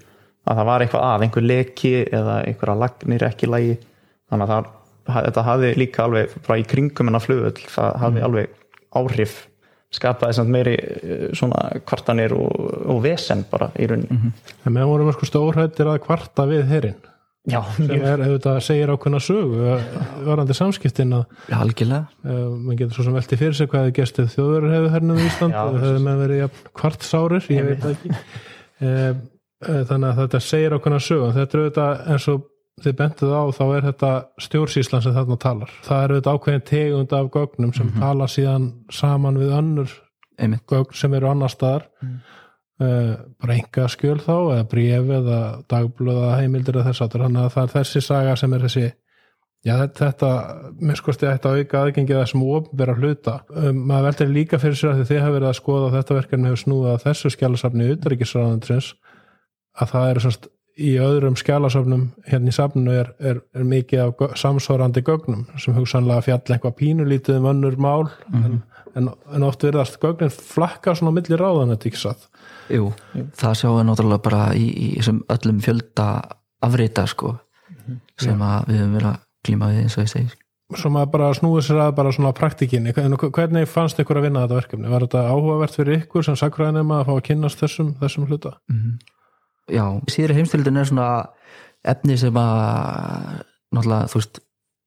að 0.43 0.59
það 0.59 0.69
var 0.69 0.83
eitthvað 0.83 1.07
að, 1.07 1.25
einhver 1.25 1.47
leki 1.47 1.93
eða 2.03 2.37
einhverja 2.47 2.79
lagnir 2.81 3.25
ekki 3.29 3.49
lægi 3.49 3.77
þannig 4.31 4.49
að 4.49 4.53
það, 5.07 5.23
þetta 5.27 5.45
hafði 5.47 5.71
líka 5.79 6.03
alveg 6.07 6.35
bara 6.47 6.59
í 6.59 6.67
kringum 6.73 7.11
en 7.11 7.19
að 7.19 7.25
flugöld 7.27 7.63
það 7.71 7.89
hafði 8.03 8.21
mm. 8.21 8.27
alveg 8.27 8.59
áhrif 8.99 9.39
skapaði 9.93 10.37
samt 10.37 10.53
meiri 10.53 10.73
eh, 10.75 11.25
svona 11.37 11.67
kvartanir 11.87 12.33
og, 12.35 12.53
og 12.89 13.01
vesen 13.03 13.45
bara 13.51 13.69
í 13.77 13.87
rauninni 13.89 14.09
mm 14.09 14.21
-hmm. 14.21 14.53
En 14.65 14.73
með 14.73 14.89
vorum 14.89 15.09
við 15.09 15.17
sko 15.17 15.29
stórhættir 15.29 15.89
að 15.91 16.03
kvarta 16.07 16.47
við 16.49 16.63
herrin 16.71 17.01
Já, 17.43 17.59
sem 17.75 17.91
er, 17.91 18.21
ef 18.23 18.29
þetta 18.37 18.53
segir 18.63 18.91
ákveðna 18.93 19.19
sögu 19.19 19.73
varandi 20.23 20.55
samskiptin 20.55 21.11
að 21.17 21.49
algjörlega. 21.51 22.05
uh, 22.23 22.53
mann 22.55 22.77
getur 22.79 22.95
svo 22.95 23.03
sem 23.09 23.17
velti 23.17 23.39
fyrir 23.41 23.57
sig 23.57 23.67
hvað 23.73 23.89
gestið 23.97 24.29
þjóður 24.31 24.69
hefur 24.71 24.93
hernum 24.93 25.19
í 25.19 25.25
Ísland 25.27 25.57
Já, 25.57 25.63
hefur 25.73 25.99
með 26.05 26.21
verið 26.23 26.39
ja, 26.39 26.47
kvartsárir 26.79 27.49
ég 27.51 27.67
veit 27.67 27.83
það 27.83 27.97
ekki. 27.97 28.13
Uh, 28.79 29.11
þannig 29.89 30.07
að 30.07 30.21
þetta 30.21 30.41
segir 30.43 30.77
ákveðna 30.77 31.01
sögu. 31.03 31.27
Þetta 31.35 31.57
er 31.57 31.63
auðvitað 31.63 32.05
eins 32.13 32.29
og 32.31 32.47
þið 32.83 32.95
bentuð 32.99 33.33
á 33.35 33.43
þá 33.53 33.63
er 33.65 33.87
þetta 33.89 34.11
stjórnsíslan 34.47 35.03
sem 35.05 35.15
þarna 35.17 35.37
talar. 35.43 35.75
Það 35.85 36.05
er 36.05 36.13
auðvitað 36.13 36.39
ákveðin 36.39 36.65
tegund 36.69 37.17
af 37.17 37.29
gögnum 37.35 37.73
sem 37.73 37.87
mm 37.87 37.93
-hmm. 37.93 38.05
tala 38.07 38.27
síðan 38.31 38.69
saman 38.91 39.39
við 39.39 39.53
önnur 39.59 39.91
Einmitt. 40.39 40.65
gögn 40.67 40.95
sem 40.95 41.13
eru 41.13 41.29
annar 41.29 41.51
staðar. 41.51 41.89
Mm. 42.01 42.17
Uh, 42.81 43.13
bara 43.41 43.59
enga 43.59 43.87
skjöl 43.91 44.19
þá 44.23 44.35
eða 44.55 44.67
bríf 44.71 45.13
eða 45.19 45.39
dagblöða 45.69 46.35
heimildir 46.39 46.79
eða 46.79 46.91
þess 46.91 47.05
aftur, 47.05 47.25
þannig 47.27 47.45
að 47.45 47.55
það 47.55 47.63
er 47.63 47.73
þessi 47.77 48.03
saga 48.07 48.35
sem 48.39 48.53
er 48.53 48.67
þessi 48.67 48.85
já 49.63 49.75
þetta 49.95 50.31
miskusti 50.83 51.27
ætti 51.29 51.47
að 51.47 51.61
auka 51.61 51.83
aðgengið 51.83 52.19
þessum 52.19 52.47
ofnbæra 52.51 52.97
hluta 52.97 53.37
um, 53.55 53.85
maður 53.87 54.09
veldur 54.09 54.33
líka 54.33 54.59
fyrir 54.59 54.79
sér 54.79 54.91
að 54.91 55.05
þið 55.07 55.21
hafa 55.23 55.37
verið 55.37 55.51
að 55.51 55.59
skoða 55.61 55.85
að 55.87 55.95
þetta 55.99 56.17
verkefni 56.19 56.49
hefur 56.49 56.63
snúið 56.63 56.89
að 56.91 57.05
þessu 57.05 57.31
skjálasafni 57.37 57.93
utryggisræðandrins 57.93 58.89
að 59.73 59.93
það 59.93 60.09
eru 60.09 60.25
svona 60.25 60.51
í 60.73 60.93
öðrum 60.97 61.35
skjálasöfnum 61.37 62.05
hérna 62.25 62.49
í 62.49 62.55
safnunu 62.55 62.93
er, 62.97 63.09
er, 63.21 63.39
er 63.53 63.65
mikið 63.67 64.07
af 64.07 64.37
samsvarandi 64.41 65.03
gögnum 65.05 65.45
sem 65.61 65.75
hugsanlega 65.77 66.25
fjall 66.25 66.41
eitthvað 66.41 66.77
pínulítið 66.79 67.41
um 67.41 67.49
önnur 67.51 67.77
mál 67.77 68.07
mm 68.07 68.39
-hmm. 68.41 68.45
en, 68.45 68.61
en, 68.95 69.09
en 69.35 69.43
oft 69.43 69.63
verðast 69.63 69.99
gögnin 70.01 70.33
flakka 70.33 70.95
svona 70.95 71.13
millir 71.13 71.39
ráðan 71.39 71.75
þetta 71.75 71.89
ekki 71.89 72.01
satt 72.01 72.29
Jú, 72.69 72.91
Jú. 73.15 73.25
það 73.39 73.57
sjáum 73.59 73.79
við 73.79 73.89
náttúrulega 73.89 74.23
bara 74.23 74.43
í, 74.55 74.67
í 74.69 74.87
öllum 75.03 75.59
fjölda 75.63 76.07
afrita 76.63 77.07
sko 77.07 77.33
-hmm. 77.35 77.99
sem 78.17 78.39
að 78.41 78.69
við 78.69 78.79
höfum 78.79 78.95
verið 78.97 79.11
að 79.11 79.19
klíma 79.43 79.69
við 79.71 79.83
eins 79.83 79.97
og 79.97 80.03
ég 80.03 80.13
segir 80.15 80.39
Svo 80.73 80.89
maður 80.89 81.11
bara 81.11 81.33
snúið 81.33 81.65
sér 81.67 81.79
að 81.83 81.95
bara 81.95 82.11
svona 82.11 82.31
praktikinni 82.33 82.93
hvernig 82.93 83.67
fannst 83.67 83.99
ykkur 83.99 84.17
að 84.17 84.23
vinna 84.23 84.45
þetta 84.47 84.55
verkefni? 84.55 84.89
Var 84.89 85.01
þetta 85.01 85.27
áhugavert 85.29 85.75
fyrir 85.75 85.99
ykkur 85.99 86.23
sem 86.23 86.35
sakræðinum 86.35 86.91
að 86.91 87.03
fá 87.05 87.11
að 87.13 87.25
kynast 87.27 87.59
þessum, 87.59 87.93
þessum 87.99 88.25
hluta? 88.25 88.57
Mm 88.71 88.79
-hmm 88.79 89.13
já, 89.71 89.85
síðri 90.11 90.39
heimstildin 90.39 90.79
er 90.79 90.87
svona 90.89 91.09
efni 91.83 92.17
sem 92.19 92.37
að 92.39 93.43
náttúrulega, 93.73 94.09
þú 94.11 94.19
veist 94.19 94.39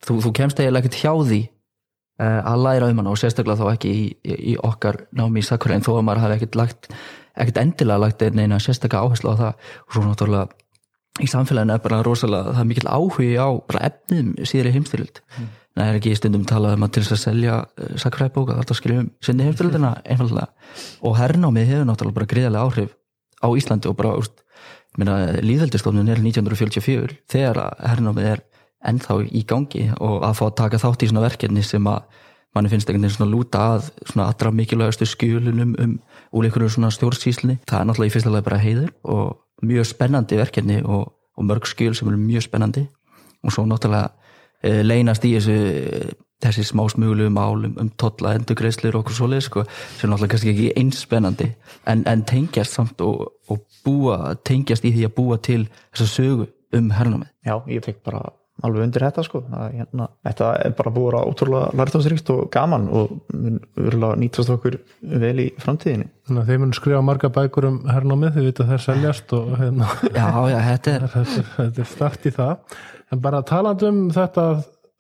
þú, 0.07 0.17
þú 0.25 0.33
kemst 0.39 0.61
eiginlega 0.61 0.85
ekkert 0.85 0.99
hjá 1.01 1.13
því 1.31 1.41
uh, 1.45 2.41
að 2.53 2.65
læra 2.67 2.91
um 2.91 3.03
hana 3.03 3.13
og 3.13 3.21
sérstaklega 3.21 3.61
þá 3.61 3.73
ekki 3.75 3.93
í, 3.93 4.07
í, 4.53 4.57
okkar 4.61 5.05
námi 5.17 5.43
í 5.43 5.47
sakkuræðin 5.47 5.87
þó 5.87 5.93
að 5.97 6.07
maður 6.09 6.25
hafi 6.25 6.39
ekkert 6.39 6.61
lagt, 6.61 6.91
ekkert 7.37 7.63
endilega 7.63 8.03
lagt 8.03 8.25
neina 8.35 8.61
sérstaklega 8.63 9.05
áherslu 9.05 9.33
á 9.33 9.37
það. 9.41 9.67
Og 9.87 9.97
svo 9.97 10.07
náttúrulega 10.07 10.47
í 11.23 11.29
samfélaginu 11.31 11.77
er 11.77 11.83
bara 11.85 12.03
rosalega, 12.05 12.53
það 12.55 12.63
er 12.63 12.69
mikil 12.71 12.89
áhugi 12.91 13.29
á 13.41 13.49
bara 13.69 13.85
efnum 13.89 14.33
síðri 14.45 14.73
heimstild 14.75 15.21
mm. 15.23 15.47
það 15.79 15.91
er 15.91 16.01
ekki 16.01 16.13
í 16.13 16.19
stundum 16.19 16.45
talað 16.49 16.77
um 16.77 16.87
að 16.87 16.93
til 16.97 17.05
þess 17.05 17.17
að 17.17 17.23
selja 17.23 17.55
uh, 17.65 17.95
sakkuræðbóka, 18.03 18.59
þetta 18.61 18.77
skiljum 18.81 19.07
sinni 19.25 19.47
heimstildina 19.47 19.93
einfallega 20.13 20.51
og 21.01 21.17
hernámið 21.21 21.71
hefur 21.73 21.89
náttúrulega 21.91 22.19
bara 22.19 22.31
gríðarlega 22.33 22.67
áhrif 22.69 22.93
á 23.41 23.49
Íslandi 23.57 23.91
og 23.91 23.97
bara, 23.99 24.15
úst, 24.21 24.45
líðveldistofnun 24.97 26.13
er 26.13 26.21
1944 26.25 27.19
þegar 27.33 27.63
hernámið 27.85 28.31
er 28.35 28.45
ennþá 28.87 29.19
í 29.29 29.43
gangi 29.49 29.89
og 29.97 30.23
að 30.25 30.39
fá 30.39 30.47
að 30.47 30.57
taka 30.61 30.81
þátt 30.81 31.05
í 31.05 31.11
svona 31.11 31.25
verkefni 31.25 31.65
sem 31.65 31.89
að 31.91 32.05
manni 32.57 32.73
finnst 32.73 32.89
einhvern 32.89 33.07
veginn 33.07 33.17
svona 33.19 33.33
lúta 33.33 33.65
að 33.77 33.91
svona 34.03 34.31
allra 34.33 34.53
mikilvægastu 34.57 35.09
skjulunum 35.13 35.75
um 35.85 35.99
einhverju 36.43 36.77
svona 36.77 36.91
stjórnsýslinni 36.95 37.61
það 37.69 37.81
er 37.81 37.89
náttúrulega 37.91 38.11
í 38.11 38.15
fyrsta 38.17 38.33
lagi 38.33 38.49
bara 38.49 38.63
heiður 38.63 38.93
og 39.05 39.43
mjög 39.63 39.87
spennandi 39.87 40.37
verkefni 40.37 40.83
og, 40.85 41.13
og 41.37 41.45
mörg 41.45 41.67
skjul 41.69 41.95
sem 41.95 42.09
eru 42.09 42.21
mjög 42.21 42.47
spennandi. 42.47 42.87
Og 43.45 43.53
svo 43.53 43.65
náttúrulega 43.69 44.11
e, 44.63 44.83
leynast 44.83 45.25
í 45.25 45.35
þessu 45.37 46.15
þessi 46.45 46.67
smá 46.69 46.83
smuglu 46.93 47.31
málum 47.33 47.79
um 47.81 47.89
totla 47.97 48.35
endurgreislur 48.37 48.99
og 48.99 49.07
okkur 49.07 49.17
svoleið 49.17 49.45
sko, 49.47 49.63
sem 49.97 50.11
náttúrulega 50.11 50.35
kannski 50.35 50.53
ekki 50.53 50.73
einspennandi 50.77 51.47
en, 51.89 52.03
en 52.05 52.25
tengjast 52.29 52.77
samt 52.77 53.01
og, 53.01 53.31
og 53.49 53.63
búa, 53.87 54.35
tengjast 54.45 54.85
í 54.85 54.93
því 54.93 55.07
að 55.09 55.15
búa 55.17 55.39
til 55.41 55.63
þessa 55.95 56.11
sögu 56.13 56.51
um 56.77 56.91
hernámið. 56.93 57.31
Já, 57.47 57.57
ég 57.73 57.87
fekk 57.87 58.03
bara 58.05 58.27
alveg 58.65 58.87
undir 58.87 59.05
þetta 59.05 59.25
sko. 59.27 59.43
Að, 59.53 59.67
hérna, 59.77 60.09
þetta 60.25 60.51
er 60.65 60.75
bara 60.79 60.93
búið 60.95 61.17
að 61.19 61.31
ótrúlega 61.31 61.81
lærtámsrikt 61.81 62.33
og 62.33 62.43
gaman 62.55 62.87
og 62.89 63.13
nýtast 64.23 64.53
okkur 64.55 64.79
vel 65.25 65.35
í 65.43 65.47
framtíðinni. 65.63 66.09
Þannig 66.27 66.43
að 66.43 66.53
þeir 66.53 66.63
mun 66.63 66.77
skrifa 66.77 67.03
marga 67.05 67.31
bækur 67.37 67.69
um 67.69 67.79
hernámið 67.91 68.39
þau 68.39 68.47
vita 68.47 68.65
að 68.65 68.71
það 68.71 68.79
er 68.79 68.85
seljast 68.87 69.37
og 69.37 69.53
hérna, 69.61 69.91
Já, 70.09 70.29
já, 70.53 70.59
þetta 70.71 70.95
er 70.95 71.07
þetta 71.15 71.41
er, 71.43 71.51
þetta 71.59 71.85
er 71.85 71.91
start 71.93 72.27
í 72.27 72.35
það. 72.39 72.81
En 73.13 73.23
bara 73.23 73.45
talandum 73.47 74.03
þetta 74.15 74.49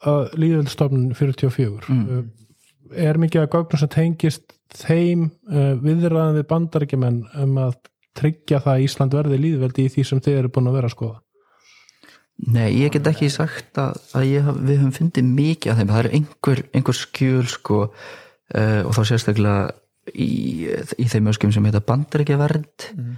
að 0.06 0.36
líðveldstofnun 0.36 1.10
44 1.16 1.90
mm. 1.90 2.24
er 3.08 3.18
mikið 3.18 3.42
að 3.42 3.52
gögnum 3.56 3.80
sem 3.80 3.92
tengist 3.92 4.52
þeim 4.76 5.28
uh, 5.48 5.74
viðræðan 5.80 6.36
við 6.36 6.48
bandarækjumenn 6.50 7.22
um 7.42 7.60
að 7.64 7.78
tryggja 8.16 8.60
það 8.64 8.74
að 8.74 8.84
Ísland 8.86 9.16
verði 9.16 9.38
líðveldi 9.40 9.86
í 9.86 9.92
því 9.92 10.04
sem 10.08 10.20
þeir 10.24 10.42
eru 10.42 10.52
búin 10.52 10.70
að 10.70 10.78
vera 10.78 10.90
að 10.90 10.94
skoða 10.96 11.18
Nei, 12.36 12.68
ég 12.82 12.92
get 12.92 13.08
ekki 13.08 13.30
sagt 13.32 13.78
að, 13.80 13.96
að 14.12 14.26
haf, 14.44 14.58
við 14.60 14.80
höfum 14.82 14.92
fundið 14.92 15.28
mikið 15.38 15.72
af 15.72 15.78
þeim, 15.78 15.92
það 15.94 16.02
er 16.02 16.08
einhver, 16.18 16.62
einhver 16.76 16.98
skjul 16.98 17.46
sko 17.48 17.78
uh, 17.86 18.82
og 18.84 18.92
þá 18.92 19.00
sérstaklega 19.08 19.70
í, 20.12 20.28
í 21.00 21.06
þeim 21.10 21.30
öskum 21.32 21.54
sem 21.54 21.64
heita 21.66 21.80
bandarækjavernd 21.86 22.90
mm. 22.92 23.14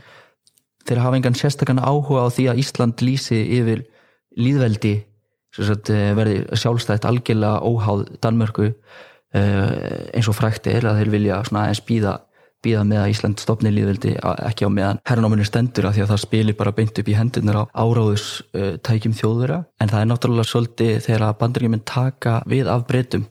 þeir 0.87 1.02
hafa 1.02 1.18
engan 1.18 1.38
sérstakann 1.38 1.83
áhuga 1.83 2.28
á 2.31 2.33
því 2.33 2.46
að 2.52 2.62
Ísland 2.62 3.02
lýsi 3.04 3.40
yfir 3.59 3.85
líðveldi 4.38 4.94
sagt, 5.57 5.90
eh, 5.90 6.12
verði 6.16 6.40
sjálfstætt 6.54 7.07
algjörlega 7.09 7.62
óháð 7.66 8.07
Danmörku 8.22 8.68
eh, 8.68 10.09
eins 10.14 10.28
og 10.31 10.37
frækt 10.38 10.68
er 10.70 10.87
að 10.88 11.02
þeir 11.02 11.12
vilja 11.16 11.40
eins 11.42 11.83
býða, 11.85 12.18
býða 12.64 12.84
með 12.88 13.02
að 13.02 13.12
Ísland 13.12 13.42
stopni 13.42 13.72
líðveldi 13.74 14.16
ekki 14.48 14.66
á 14.66 14.70
meðan 14.72 15.00
herrnáminni 15.08 15.46
stendur 15.46 15.88
að 15.88 15.96
því 15.96 16.04
að 16.04 16.12
það 16.12 16.22
spilir 16.24 16.58
bara 16.58 16.74
beint 16.74 17.00
upp 17.00 17.08
í 17.08 17.16
hendurnar 17.16 17.60
á 17.62 17.64
áráðus 17.78 18.28
tækjum 18.86 19.16
þjóðvera 19.18 19.62
en 19.78 19.92
það 19.92 20.04
er 20.04 20.10
náttúrulega 20.12 20.52
svolítið 20.52 20.94
þegar 21.06 21.38
bandaríkjuminn 21.42 21.86
taka 21.88 22.36
við 22.50 22.70
af 22.72 22.84
breytum 22.90 23.24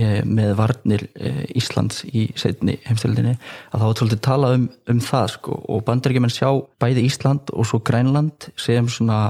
eh, 0.00 0.20
með 0.26 0.52
varnir 0.58 1.06
Íslands 1.54 2.02
í 2.10 2.28
setni 2.38 2.78
heimstældinni 2.88 3.36
að 3.36 3.82
þá 3.82 3.88
er 3.88 3.98
svolítið 4.02 4.22
tala 4.26 4.52
um, 4.58 4.68
um 4.90 5.02
það 5.12 5.32
sko 5.38 5.58
og 5.62 5.86
bandaríkjuminn 5.86 6.34
sjá 6.34 6.50
bæði 6.82 7.06
Ísland 7.06 7.54
og 7.54 7.70
svo 7.70 7.82
Grænland 7.86 8.50
sem 8.58 8.90
svona 8.90 9.28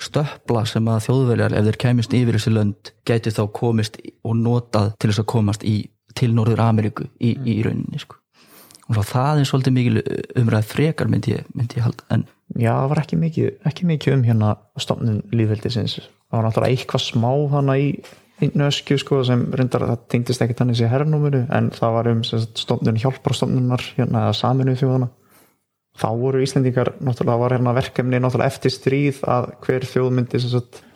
stöppla 0.00 0.64
sem 0.68 0.86
að 0.90 1.04
þjóðveljar 1.06 1.54
ef 1.58 1.66
þeir 1.68 1.78
kemist 1.84 2.14
yfir 2.16 2.38
þessi 2.38 2.52
lönd 2.54 2.92
gæti 3.06 3.32
þá 3.34 3.42
komist 3.54 3.98
og 4.26 4.38
notað 4.38 4.94
til 4.98 5.10
þess 5.10 5.22
að 5.22 5.28
komast 5.34 5.66
í, 5.68 5.76
til 6.16 6.32
Norður 6.34 6.64
Ameríku 6.64 7.06
í, 7.18 7.34
í 7.34 7.60
rauninni 7.66 8.00
sko. 8.02 8.18
Og 8.90 9.06
það 9.06 9.40
er 9.40 9.48
svolítið 9.48 9.76
mikil 9.76 10.04
umræð 10.40 10.70
frekar 10.70 11.10
myndi 11.10 11.36
ég, 11.36 11.50
myndi 11.54 11.78
ég 11.78 11.86
halda. 11.86 12.06
En 12.10 12.26
Já, 12.58 12.72
það 12.74 12.88
var 12.90 13.00
ekki 13.04 13.18
mikið, 13.20 13.50
ekki 13.70 13.86
mikið 13.86 14.16
um 14.16 14.24
hérna 14.26 14.54
stofnun 14.82 15.20
líðveldisins 15.30 16.00
það 16.00 16.34
var 16.34 16.46
náttúrulega 16.48 16.74
eitthvað 16.74 17.04
smá 17.04 17.30
hana 17.52 17.76
í 17.78 17.86
nöskju 18.56 18.96
sko 18.98 19.20
sem 19.28 19.44
reyndar 19.54 19.84
það 19.86 20.04
tengdist 20.10 20.42
ekki 20.42 20.56
þannig 20.58 20.78
sér 20.80 20.90
herrnúmuru 20.90 21.44
en 21.52 21.70
það 21.76 21.96
var 21.96 22.10
um 22.10 22.22
stofnun 22.26 22.98
hjálparstofnunar 23.02 23.84
hérna 23.98 24.24
saminu 24.34 24.74
þjóðana 24.80 25.10
þá 26.00 26.08
voru 26.18 26.40
Íslendingar 26.42 26.94
náttúrulega 26.98 27.42
var 27.44 27.54
hérna 27.54 27.74
verkefni 27.76 28.22
náttúrulega 28.22 28.54
eftir 28.54 28.74
stríð 28.74 29.20
að 29.28 29.50
hver 29.66 29.86
þjóð 29.92 30.10
myndi 30.16 30.40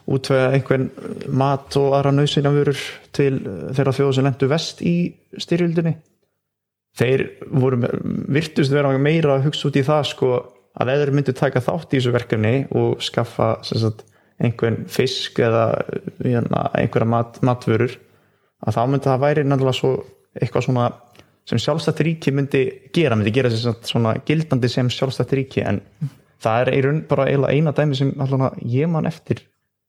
útvega 0.04 0.50
einhvern 0.52 0.90
mat 1.32 1.76
og 1.80 1.94
aðra 1.96 2.10
nöðsynjafurur 2.12 2.80
til 3.16 3.38
þeirra 3.76 3.94
þjóðu 3.96 4.16
sem 4.16 4.26
lendu 4.26 4.48
vest 4.50 4.82
í 4.84 4.96
styrjöldinni 5.40 5.94
þeir 6.98 7.24
voru 7.50 7.80
virtust 8.30 8.72
vera 8.74 8.92
meira 8.98 9.36
að 9.38 9.48
hugsa 9.48 9.68
út 9.68 9.78
í 9.80 9.84
það 9.86 10.02
sko 10.12 10.32
að 10.74 10.90
eða 10.94 11.14
myndi 11.14 11.34
taka 11.36 11.62
þátt 11.62 11.94
í 11.94 11.98
þessu 12.00 12.12
verkefni 12.14 12.54
og 12.74 13.02
skaffa 13.02 13.48
sagt, 13.62 14.04
einhvern 14.42 14.84
fisk 14.90 15.38
eða 15.38 15.64
hérna, 16.22 16.68
einhverja 16.74 17.10
mat, 17.10 17.38
matvörur 17.46 17.94
að 18.64 18.76
þá 18.78 18.82
myndi 18.90 19.10
það 19.10 19.24
væri 19.26 19.44
náttúrulega 19.46 19.78
svo 19.78 19.92
eitthvað 20.34 20.66
svona 20.66 20.88
sem 21.44 21.60
sjálfstætt 21.60 22.00
ríki 22.06 22.32
myndi 22.34 22.62
gera, 22.96 23.16
myndi 23.18 23.32
gera 23.34 23.50
að 23.52 23.82
svona 23.86 24.14
gildandi 24.26 24.70
sem 24.72 24.88
sjálfstætt 24.90 25.34
ríki 25.36 25.62
en 25.62 25.82
það 26.42 26.60
er 26.62 26.70
í 26.74 26.84
raun 26.86 27.02
bara 27.08 27.26
eina 27.52 27.74
dæmi 27.76 27.98
sem 27.98 28.14
allavega 28.18 28.64
ég 28.74 28.88
man 28.90 29.06
eftir 29.10 29.44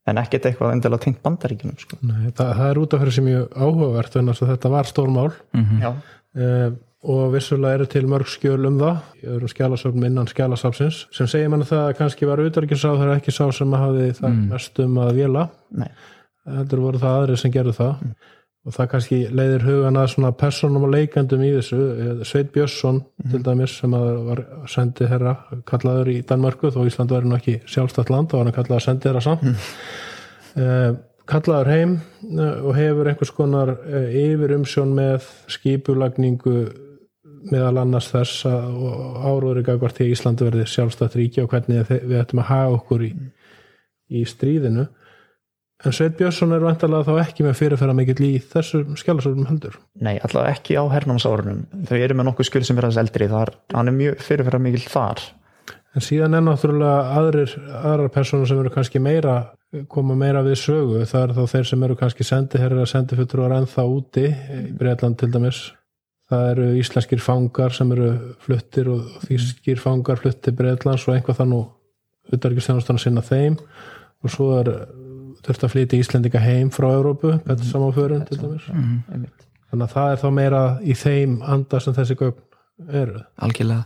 en 0.05 0.19
ekkert 0.21 0.45
eitthvað 0.45 0.75
endilega 0.75 1.01
tengt 1.07 1.21
bandaríkinum 1.25 1.79
sko. 1.81 1.97
Nei, 2.05 2.27
það, 2.37 2.51
það 2.59 2.67
er 2.69 2.79
út 2.83 2.93
af 2.93 3.01
fyrir 3.01 3.15
sem 3.15 3.25
mjög 3.25 3.55
áhugavert 3.57 4.17
en 4.19 4.33
þetta 4.37 4.69
var 4.75 4.89
stórmál 4.89 5.31
Mhm. 5.55 5.79
Já, 5.81 5.89
uh, 6.35 6.75
og 7.05 7.33
vissulega 7.35 7.79
eru 7.79 7.85
til 7.89 8.05
mörg 8.09 8.29
skjöl 8.29 8.67
um 8.69 8.79
það. 8.81 9.01
Í 9.21 9.27
öðrum 9.29 9.51
skjálasöfnum 9.51 10.07
innan 10.07 10.29
skjálasafsins 10.31 11.05
sem 11.13 11.29
segir 11.29 11.51
mann 11.53 11.65
það 11.67 11.83
að 11.89 11.97
kannski 11.99 12.29
var 12.29 12.41
auðvitaðrikiðsáð 12.41 13.01
það 13.01 13.09
er 13.09 13.19
ekki 13.19 13.33
sá 13.35 13.45
sem 13.53 13.75
hafði 13.77 14.07
það 14.19 14.31
Mm. 14.31 14.47
mest 14.49 14.79
um 14.79 14.97
að 14.97 15.11
vila 15.19 15.49
heldur 16.45 16.81
voru 16.85 17.01
það 17.01 17.19
aðrir 17.19 17.41
sem 17.41 17.51
gerðu 17.51 17.73
það. 17.77 18.05
Og 18.65 18.73
það 18.73 18.87
kannski 18.89 19.17
leiðir 19.29 19.61
hugan 19.67 19.97
að 20.01 20.07
svona 20.09 20.31
personum 20.33 20.83
og 20.87 20.93
leikandum 20.95 21.43
í 21.45 21.51
þessu 21.53 22.23
Sveit 22.25 22.51
Björnsson 22.53 23.03
til 23.29 23.43
dæmis 23.45 23.75
sem 23.77 23.91
var 23.91 24.41
sendi 24.67 25.05
herra 25.05 25.35
kallaður 25.69 26.09
í 26.09 26.21
Danmörku 26.25 26.71
þó 26.73 26.79
Ísland 26.89 27.13
var 27.13 27.27
nú 27.29 27.35
ekki 27.37 27.59
sjálfstætt 27.69 28.09
land 28.09 28.31
þá 28.31 28.39
var 28.39 28.47
hann 28.49 28.57
kallaður 28.57 28.87
sendi 28.87 29.07
herra 29.11 29.21
samt. 29.21 29.43
Mm. 30.55 30.97
kallaður 31.29 31.69
heim 31.73 31.93
eh, 32.23 32.65
og 32.65 32.75
hefur 32.77 33.09
einhvers 33.09 33.33
konar 33.35 33.75
eh, 33.85 34.09
yfir 34.25 34.55
umsjón 34.57 34.93
með 34.97 35.29
skipulagningu 35.51 36.57
meðal 37.51 37.79
annars 37.81 38.11
þess 38.13 38.45
að 38.49 38.75
áróður 39.25 39.61
í 39.61 39.65
gagvart 39.69 39.97
til 39.99 40.11
Ísland 40.11 40.43
verði 40.43 40.67
sjálfstætt 40.69 41.17
ríki 41.19 41.43
og 41.43 41.49
hvernig 41.53 41.89
við 41.89 42.19
ættum 42.19 42.41
að 42.43 42.51
haga 42.51 42.75
okkur 42.77 43.05
í, 43.07 43.11
í 44.09 44.23
stríðinu. 44.29 44.87
En 45.85 45.93
Sveit 45.93 46.15
Björnsson 46.17 46.55
er 46.55 46.63
vantarlega 46.63 47.05
þá 47.09 47.25
ekki 47.25 47.45
með 47.45 47.57
fyrirferða 47.59 47.95
mikill 47.97 48.21
í 48.25 48.33
þessum 48.53 48.95
skjálasöfnum 48.97 49.49
heldur? 49.49 49.75
Nei, 49.99 50.15
allavega 50.15 50.55
ekki 50.55 50.77
á 50.79 50.83
hernámsárunum 50.93 51.65
þau 51.89 51.97
eru 51.99 52.15
með 52.15 52.29
nokkuð 52.29 52.49
skjöl 52.49 52.63
sem 52.65 52.79
er 52.79 52.87
aðeins 52.87 53.01
eldri 53.03 53.27
þar, 53.33 53.51
hann 53.75 53.91
er 53.91 53.97
mjög 53.97 54.23
fyrirferða 54.23 54.61
mikil 54.63 54.85
þar. 54.87 55.25
En 55.95 56.03
síðan 56.03 56.35
er 56.35 56.43
náttúrulega 56.43 57.19
aðrir 57.19 57.53
aðrar 57.75 58.11
personur 58.15 58.49
sem 58.49 58.59
eru 58.63 58.71
kannski 58.71 59.03
meira 59.03 59.35
koma 59.91 60.15
meira 60.17 60.43
við 60.45 60.57
sögu, 60.63 61.03
það 61.07 61.21
er 61.21 61.33
þá 61.35 61.53
þeir 61.53 61.69
sem 61.69 61.83
eru 61.87 61.97
kannski 61.99 62.27
sendiherra, 62.27 62.85
sendifuttur 62.87 63.43
og 63.43 63.55
ennþá 63.55 63.85
úti 63.91 64.25
í 64.31 64.61
Breitland 64.79 65.19
til 65.19 65.31
dæmis 65.33 65.65
það 66.31 66.45
eru 66.51 66.67
íslenskir 66.79 67.21
fangar 67.21 67.73
sem 67.75 67.91
eru 67.95 68.11
fluttir 68.45 68.89
og 68.91 69.25
þýskir 69.27 69.81
fangar 69.81 70.21
fluttir 70.21 70.55
Breitlands 70.57 71.05
og 71.07 71.15
einhvað 71.15 71.41
það 71.41 71.51
nú 71.51 71.61
utarikistjónastan 72.33 73.01
sinna 73.01 73.23
þeim. 73.25 73.59
Og 74.25 74.33
svo 74.33 74.49
er 74.57 74.71
þurft 75.45 75.67
að 75.67 75.73
flytja 75.75 75.99
Íslendinga 76.01 76.41
heim 76.41 76.71
frá 76.73 76.87
Evrópu, 76.95 77.35
betur 77.45 77.69
samanförun 77.69 78.25
til 78.25 78.39
dæmis. 78.41 78.65
einmitt, 79.13 79.45
þannig 79.69 79.85
að 79.85 79.93
það 79.93 80.11
er 80.11 80.21
þá 80.23 80.27
meira 80.39 80.63
í 80.81 80.95
þeim 80.97 81.37
anda 81.45 81.81
sem 81.83 81.93
þessi 81.93 82.17
gögn 82.17 82.41
eru? 82.89 83.21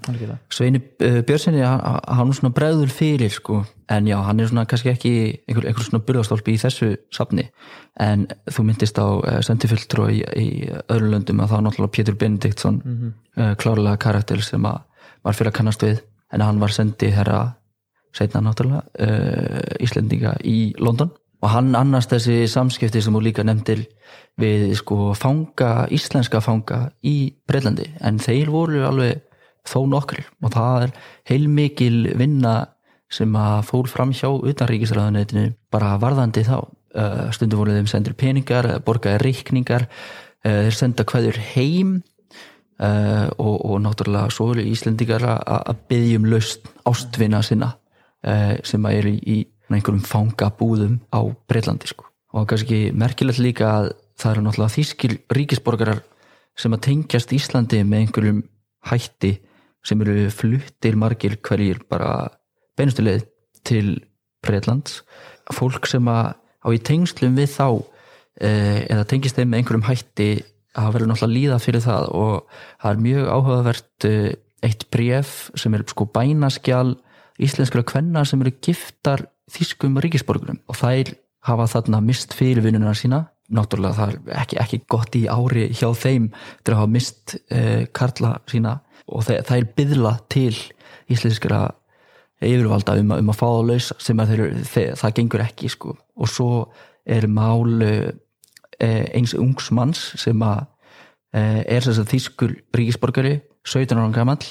Algjörlega. 0.08 0.38
Sveini 0.54 0.82
uh, 0.82 1.20
Björnsinni, 1.26 1.62
hann 1.62 2.32
er 2.32 2.38
svona 2.38 2.54
bregður 2.56 2.92
fyrir 2.94 3.34
sko, 3.34 3.62
en 3.92 4.10
já, 4.10 4.18
hann 4.26 4.42
er 4.42 4.50
svona 4.50 4.66
kannski 4.70 4.92
ekki 4.94 5.14
einhver, 5.48 5.70
einhver 5.70 5.86
svona 5.86 6.04
burðastólpi 6.08 6.56
í 6.56 6.62
þessu 6.62 6.92
safni, 7.16 7.48
en 8.02 8.28
þú 8.50 8.66
myndist 8.68 9.00
á 9.02 9.08
uh, 9.08 9.40
sendifiltró 9.46 10.10
í, 10.12 10.24
í 10.24 10.50
öðru 10.88 11.14
löndum 11.14 11.44
að 11.44 11.52
það 11.52 11.58
var 11.58 11.66
náttúrulega 11.68 11.96
Pétur 11.98 12.20
Benediktsson 12.20 12.82
mm 12.84 12.98
-hmm. 13.00 13.56
klárlega 13.62 13.98
karakter 13.98 14.42
sem 14.42 14.66
að 14.66 14.82
var 15.24 15.34
fyrir 15.34 15.52
að 15.52 15.58
kannast 15.58 15.84
við, 15.84 16.04
en 16.34 16.42
hann 16.42 16.60
var 16.60 16.72
sendi 16.72 17.10
herra 17.10 17.56
setna 18.14 18.42
náttúrulega 18.42 18.84
Íslendinga 19.80 20.38
í 20.44 20.74
London 20.80 21.12
og 21.40 21.52
hann 21.54 21.72
annast 21.78 22.12
þessi 22.12 22.44
samskipti 22.52 23.02
sem 23.02 23.16
þú 23.16 23.24
líka 23.24 23.46
nefndir 23.48 23.86
við 24.40 24.74
sko 24.80 25.14
fanga, 25.18 25.88
íslenska 25.92 26.42
fanga 26.44 26.90
í 27.06 27.32
Breitlandi, 27.48 27.88
en 28.04 28.20
þeir 28.24 28.52
voru 28.54 28.84
alveg 28.88 29.24
þó 29.68 29.80
nokkrir. 29.90 30.28
Og 30.44 30.54
það 30.54 30.86
er 30.88 30.94
heilmikil 31.30 32.12
vinna 32.20 32.56
sem 33.10 33.34
að 33.38 33.64
fór 33.70 33.90
fram 33.90 34.14
hjá 34.14 34.30
utanríkisræðunetinu 34.30 35.54
bara 35.74 35.96
varðandi 36.02 36.46
þá. 36.48 36.60
Uh, 36.90 37.28
stundum 37.34 37.62
voru 37.62 37.76
þeim 37.76 37.90
sendir 37.90 38.16
peningar 38.18 38.66
borgaði 38.86 39.22
reikningar. 39.22 39.86
Uh, 40.42 40.66
þeir 40.66 40.78
senda 40.78 41.06
hverjur 41.06 41.38
heim. 41.54 42.00
Uh, 42.80 43.28
og, 43.36 43.56
og 43.68 43.82
náttúrulega 43.84 44.32
svo 44.32 44.54
eru 44.54 44.64
Íslendingar 44.72 45.26
að 45.28 45.42
að 45.60 45.80
biðja 45.92 46.20
um 46.22 46.28
laust 46.32 46.70
ástvina 46.88 47.42
sinna 47.44 47.74
sem 48.68 48.84
að 48.84 48.96
eru 48.98 49.12
í 49.32 49.36
einhverjum 49.78 50.06
fangabúðum 50.06 51.00
á 51.14 51.22
Breitlandi 51.50 51.90
sko. 51.92 52.06
og 52.34 52.48
kannski 52.50 52.92
merkilegt 52.94 53.42
líka 53.42 53.70
að 53.70 53.92
það 54.20 54.32
eru 54.32 54.46
náttúrulega 54.46 54.76
þýskir 54.76 55.16
ríkisborgarar 55.34 56.02
sem 56.60 56.76
að 56.76 56.84
tengjast 56.88 57.34
Íslandi 57.34 57.84
með 57.88 58.04
einhverjum 58.04 58.42
hætti 58.90 59.32
sem 59.86 60.02
eru 60.04 60.28
fluttir 60.34 60.98
margir 61.00 61.38
hverjir 61.40 61.82
bara 61.90 62.30
beinustu 62.78 63.06
leið 63.06 63.26
til 63.68 64.00
Breitlands 64.46 65.02
fólk 65.56 65.88
sem 65.90 66.06
að 66.12 66.36
á 66.60 66.68
í 66.76 66.80
tengslum 66.84 67.38
við 67.40 67.54
þá 67.56 67.68
eh, 68.44 68.86
eða 68.92 69.08
tengist 69.10 69.40
þeim 69.40 69.52
með 69.52 69.62
einhverjum 69.62 69.88
hætti 69.88 70.30
að 70.80 70.94
verður 70.96 71.12
náttúrulega 71.12 71.38
líða 71.38 71.60
fyrir 71.64 71.84
það 71.84 72.10
og 72.20 72.58
það 72.82 72.92
er 72.92 73.04
mjög 73.06 73.30
áhugavert 73.34 74.08
eh, 74.10 74.32
eitt 74.66 74.86
bref 74.92 75.36
sem 75.58 75.76
er 75.76 75.86
sko 75.88 76.08
bænaskjal 76.14 76.98
íslenskara 77.40 77.88
kvenna 77.88 78.26
sem 78.28 78.42
eru 78.44 78.54
giftar 78.60 79.24
þýskum 79.54 79.98
ríkisborgurum 80.04 80.60
og 80.70 80.78
þær 80.80 81.14
hafa 81.50 81.66
þarna 81.72 82.02
mist 82.04 82.34
fyrirvinnuna 82.38 82.94
sína 82.98 83.24
náttúrulega 83.50 83.96
það 83.98 84.12
er 84.14 84.40
ekki, 84.44 84.58
ekki 84.62 84.80
gott 84.94 85.16
í 85.18 85.24
ári 85.32 85.70
hjá 85.74 85.88
þeim 85.98 86.28
til 86.64 86.74
að 86.74 86.80
hafa 86.84 86.92
mist 86.94 87.36
eh, 87.50 87.88
karla 87.98 88.36
sína 88.52 88.76
og 89.10 89.24
það 89.26 89.56
er 89.58 89.70
byðla 89.78 90.12
til 90.30 90.54
íslenskara 91.10 91.64
yfirvalda 92.46 92.94
um, 93.02 93.10
að- 93.16 93.24
um 93.24 93.32
að 93.34 93.40
fá 93.40 93.46
það 93.50 93.66
lausa 93.72 93.96
sem 94.00 94.20
að 94.22 94.34
þeir, 94.34 94.44
þeir, 94.70 94.90
það 95.02 95.16
gengur 95.18 95.44
ekki 95.48 95.70
sko. 95.74 95.96
og 96.16 96.30
svo 96.30 96.50
er 97.10 97.26
mál 97.28 97.82
eh, 97.84 99.06
eins 99.18 99.34
ungs 99.34 99.72
manns 99.76 100.04
sem 100.22 100.40
að 100.46 100.62
eh, 101.34 101.64
er 101.66 101.82
þess 101.88 102.04
að 102.04 102.12
þýskur 102.14 102.54
ríkisborgari 102.78 103.40
17 103.68 103.98
ára 104.00 104.14
gamall 104.16 104.46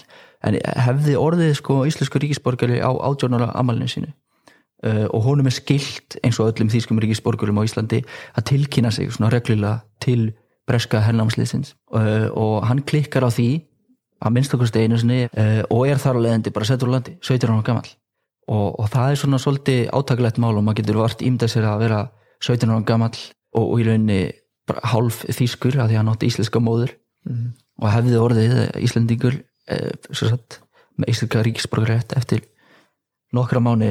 en 0.46 0.58
hefði 0.58 1.14
orðið 1.18 1.54
sko 1.62 1.80
íslensku 1.88 2.20
ríkisborgari 2.22 2.82
á 2.82 2.90
18 2.92 3.38
ára 3.38 3.52
amalinu 3.58 3.88
sínu 3.90 4.10
og 4.86 5.24
honum 5.24 5.48
er 5.50 5.54
skilt 5.56 6.14
eins 6.22 6.36
og 6.38 6.52
öllum 6.52 6.68
þýskum 6.70 7.00
ríkisborgurum 7.02 7.58
á 7.58 7.66
Íslandi 7.66 7.98
að 8.38 8.44
tilkynna 8.52 8.92
sig 8.94 9.10
svona 9.10 9.32
reglulega 9.32 9.80
til 9.98 10.28
breska 10.68 11.00
hernámsliðsins. 11.02 11.74
Uh, 11.94 12.28
og 12.36 12.66
hann 12.68 12.84
klikkar 12.86 13.24
á 13.24 13.30
því 13.32 13.48
að 14.18 14.34
minnst 14.34 14.54
okkur 14.54 14.68
steinu 14.68 14.98
sinni 15.00 15.24
uh, 15.28 15.62
og 15.72 15.86
er 15.88 16.00
þar 16.02 16.20
á 16.20 16.24
leiðandi 16.26 16.52
bara 16.54 16.68
settur 16.68 16.90
úr 16.90 16.98
landi 16.98 17.16
17 17.22 17.48
ára 17.48 17.64
gamall. 17.66 17.90
Og, 18.48 18.78
og 18.80 18.88
það 18.92 19.12
er 19.12 19.20
svona 19.20 19.40
svolítið 19.42 19.80
átakalegt 19.96 20.40
mál 20.40 20.54
og 20.56 20.64
maður 20.64 20.82
getur 20.82 21.00
vart 21.02 21.24
ímdað 21.24 21.52
sér 21.54 21.68
að 21.68 21.82
vera 21.84 22.02
17 22.44 22.72
ára 22.72 22.84
gamall 22.88 23.16
og, 23.56 23.64
og 23.64 23.74
í 23.80 23.88
rauninni 23.88 24.20
hálf 24.92 25.24
þýskur 25.32 25.78
að 25.80 25.90
því 25.90 25.96
að 25.96 26.00
hann 26.02 26.12
átti 26.12 26.30
íslenska 26.30 26.62
móður. 26.62 26.94
Og 27.78 27.86
hefði 27.92 28.20
orðið 28.20 28.54
Íslendingur 28.80 29.34
eh, 29.68 29.90
sem 30.10 30.30
sagt, 30.32 30.58
með 30.96 31.12
íslenska 31.12 31.42
ríkisborgarétt 31.44 32.14
eftir 32.16 32.42
nokkra 33.36 33.60
mánu 33.62 33.90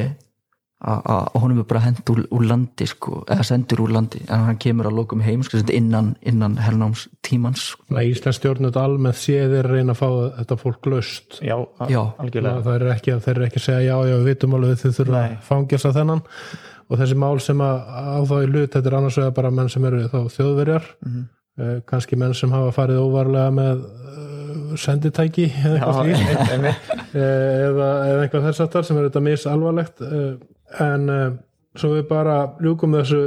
að 0.85 1.31
honum 1.41 1.59
er 1.63 1.65
bara 1.65 1.79
hend 1.87 2.03
úr, 2.13 2.19
úr 2.37 2.43
landi 2.45 2.85
sko, 2.85 3.23
eða 3.33 3.43
sendur 3.47 3.79
úr 3.81 3.89
landi 3.95 4.19
en 4.27 4.43
hann 4.45 4.59
kemur 4.61 4.85
að 4.85 4.97
lokum 4.99 5.23
heim 5.25 5.41
sko, 5.43 5.57
innan, 5.73 6.11
innan 6.21 6.57
hernáms 6.61 7.07
tímans 7.25 7.63
sko. 7.71 7.85
Íslands 7.97 8.37
stjórnut 8.37 8.77
almennt 8.77 9.17
séðir 9.17 9.65
reyna 9.71 9.95
að 9.95 10.01
fá 10.03 10.09
þetta 10.37 10.57
fólk 10.61 10.85
löst 10.93 11.39
Já, 11.41 11.55
Já. 11.89 12.01
algjörlega 12.21 12.61
það 12.67 12.75
er 12.77 12.85
ekki 12.93 13.13
að 13.15 13.23
þeir 13.25 13.35
eru 13.39 13.47
ekki 13.47 13.61
að 13.61 13.65
segja 13.65 13.81
já, 13.87 13.95
já, 14.11 14.15
við 14.21 14.27
vitum 14.29 14.53
alveg 14.59 14.77
þið 14.83 14.93
þurfa 14.99 15.21
að 15.23 15.33
fangjast 15.49 15.89
að 15.89 15.97
þennan 15.97 16.21
og 16.87 17.01
þessi 17.01 17.17
mál 17.25 17.39
sem 17.43 17.63
að 17.65 17.79
á 17.89 18.19
þá 18.29 18.35
í 18.37 18.47
hlut 18.51 18.75
þetta 18.77 18.91
er 18.91 18.97
annars 18.99 19.17
vegar 19.17 19.33
bara 19.41 19.51
menn 19.57 19.69
sem 19.73 19.87
eru 19.89 20.03
þá 20.13 20.19
þjóðverjar 20.37 20.85
Mhm. 21.07 21.23
eh, 21.57 21.79
kannski 21.89 22.15
menn 22.21 22.35
sem 22.37 22.51
hafa 22.53 22.69
farið 22.75 23.01
óvarlega 23.01 23.49
með 23.49 23.81
uh, 23.81 24.75
senditæki 24.77 25.47
eða 25.49 25.79
eitthvað 25.79 26.53
einmitt. 26.53 26.85
eh, 27.17 27.65
eða, 27.65 27.89
eða 28.11 28.21
eitthvað 28.27 28.45
þess 28.51 28.61
aftar 28.67 28.85
sem 28.85 28.97
er 29.01 29.09
þetta 29.09 29.23
misalvarlegt 29.25 30.01
eh, 30.05 30.37
en 30.83 31.09
eh, 31.09 31.29
svo 31.77 31.93
við 31.95 32.07
bara 32.09 32.37
ljúkum 32.63 32.97
þessu 32.97 33.21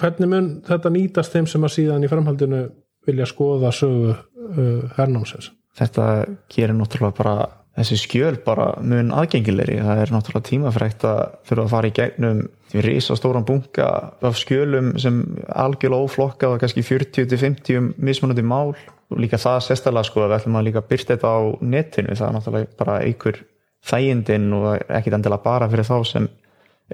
hvernig 0.00 0.30
mun 0.30 0.52
þetta 0.66 0.92
nýtast 0.92 1.34
þeim 1.34 1.48
sem 1.50 1.66
að 1.66 1.74
síðan 1.76 2.06
í 2.06 2.10
framhaldinu 2.10 2.62
vilja 3.06 3.26
skoða 3.28 3.72
sögu 3.74 4.12
uh, 4.12 4.84
hernámsins? 4.96 5.50
Þetta 5.78 6.06
gerir 6.52 6.76
náttúrulega 6.76 7.16
bara 7.16 7.34
þessi 7.76 7.96
skjöl 8.00 8.36
bara 8.44 8.68
mun 8.84 9.12
aðgengilegri. 9.16 9.78
Það 9.80 10.02
er 10.02 10.12
náttúrulega 10.12 10.48
tímafrækt 10.48 11.06
að 11.08 11.20
þurfa 11.48 11.64
að 11.64 11.72
fara 11.72 11.90
í 11.90 11.94
gegnum 11.96 12.42
því 12.72 12.84
risa 12.86 13.16
stóran 13.16 13.46
bunga 13.48 13.88
af 14.28 14.40
skjölum 14.40 14.92
sem 15.00 15.22
algjörlega 15.48 16.08
óflokka 16.08 16.52
og 16.52 16.60
kannski 16.60 16.84
40-50 16.84 17.94
mismunandi 17.96 18.44
mál. 18.44 18.74
Og 19.12 19.20
líka 19.20 19.40
það 19.40 19.64
sérstæðlega 19.68 20.08
sko 20.08 20.22
að 20.22 20.30
við 20.30 20.38
ætlum 20.38 20.60
að 20.60 20.68
líka 20.68 20.84
byrsta 20.92 21.16
þetta 21.16 21.32
á 21.32 21.40
netinu. 21.64 22.18
Það 22.20 22.28
er 22.28 22.36
náttúrulega 22.36 22.78
bara 22.82 23.00
einhver 23.06 23.42
þægindin 23.88 24.52
og 24.56 24.68
ekkit 24.86 25.18
endilega 25.18 25.44
bara 25.44 25.68
fyrir 25.72 25.88
þá 25.88 25.96
sem 26.06 26.28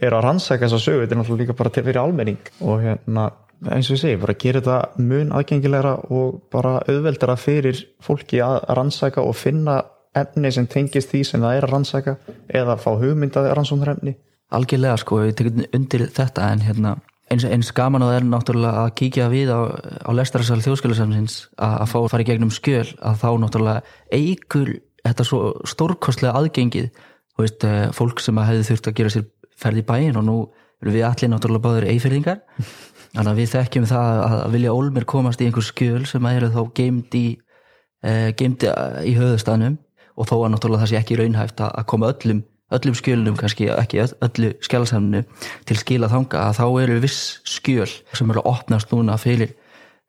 er 0.01 0.15
að 0.15 0.25
rannsæka 0.25 0.67
þessa 0.67 0.81
sögu, 0.83 1.05
þetta 1.05 1.17
er 1.17 1.21
náttúrulega 1.23 1.45
líka 1.45 1.59
bara 1.59 1.75
til 1.75 1.85
fyrir 1.87 2.01
almenning. 2.03 2.51
Og 2.65 2.83
hérna 2.85 3.29
eins 3.67 3.91
og 3.91 3.97
ég 3.97 4.03
segi, 4.03 4.19
bara 4.23 4.37
gera 4.39 4.63
þetta 4.63 5.03
mun 5.03 5.33
aðgengilegra 5.35 5.95
og 6.15 6.41
bara 6.53 6.79
auðveldara 6.87 7.37
fyrir 7.41 7.81
fólki 8.05 8.43
að 8.45 8.61
rannsæka 8.79 9.25
og 9.25 9.35
finna 9.37 9.81
efni 10.19 10.51
sem 10.55 10.67
tengist 10.71 11.13
því 11.13 11.25
sem 11.27 11.43
það 11.43 11.59
er 11.59 11.67
að 11.67 11.75
rannsæka 11.75 12.17
eða 12.61 12.79
fá 12.81 12.91
hugmyndaði 13.01 13.55
rannsóknarefni. 13.59 14.15
Algjörlega 14.55 14.99
sko, 15.03 15.23
við 15.27 15.35
tekum 15.39 15.65
undir 15.77 16.07
þetta 16.15 16.47
en 16.55 16.63
hérna, 16.65 16.95
eins, 17.33 17.45
eins 17.45 17.73
gaman 17.77 18.05
og 18.05 18.13
það 18.13 18.21
er 18.21 18.29
náttúrulega 18.31 18.85
að 18.85 18.95
kíkja 19.03 19.29
við 19.33 19.53
á, 19.53 19.61
á 20.07 20.11
lestarsal 20.17 20.61
þjóðskjölusamsins 20.65 21.41
að, 21.59 21.75
að 21.83 21.91
fá 21.93 21.99
að 22.01 22.11
fara 22.15 22.25
í 22.25 22.29
gegnum 22.31 22.55
skjöl 22.55 22.87
að 22.97 23.21
þá 23.25 23.29
náttúrulega 23.43 23.83
eigur 24.15 24.73
þetta 25.05 25.27
svo 25.27 25.43
stórkostlega 25.69 26.39
aðgengið. 26.39 26.89
Þú 27.35 27.45
veist, 27.45 27.65
eh, 27.69 27.85
fólk 27.95 28.23
sem 28.23 28.39
að 28.41 28.49
hefði 28.51 28.65
þurft 28.71 28.89
að 28.89 28.97
gera 28.99 29.13
sér 29.15 29.27
ferð 29.59 29.83
í 29.83 29.87
bæin 29.88 30.18
og 30.18 30.27
nú 30.27 30.38
erum 30.83 30.94
við 30.94 31.07
allir 31.09 31.33
náttúrulega 31.33 31.64
báður 31.64 31.88
eifirðingar 31.92 32.40
þannig 33.14 33.33
að 33.33 33.40
við 33.40 33.53
þekkjum 33.55 33.88
það 33.90 34.21
að 34.29 34.55
vilja 34.55 34.75
Olmir 34.75 35.07
komast 35.09 35.42
í 35.42 35.49
einhver 35.49 35.66
skjöl 35.66 36.05
sem 36.07 36.29
að 36.29 36.38
eru 36.38 36.51
þá 36.55 36.61
geimd 36.79 37.16
í, 37.18 37.27
e, 38.05 38.12
geimd 38.38 38.66
í 39.09 39.14
höðustafnum 39.18 39.79
og 40.18 40.29
þó 40.29 40.37
að 40.38 40.53
náttúrulega 40.55 40.85
það 40.85 40.92
sé 40.92 41.01
ekki 41.01 41.18
raunhæft 41.18 41.62
að 41.64 41.87
koma 41.90 42.12
öllum, 42.12 42.42
öllum 42.75 42.99
skjölunum 42.99 43.38
kannski 43.38 43.71
ekki 43.75 44.03
öllu 44.05 44.53
skjálfsamnu 44.66 45.25
til 45.66 45.79
skila 45.81 46.11
þanga 46.12 46.44
að 46.49 46.61
þá 46.61 46.66
eru 46.85 47.01
viss 47.03 47.23
skjöl 47.49 47.88
sem 47.88 48.31
eru 48.31 48.44
að 48.44 48.53
opnast 48.53 48.94
núna 48.94 49.18
fyrir 49.18 49.55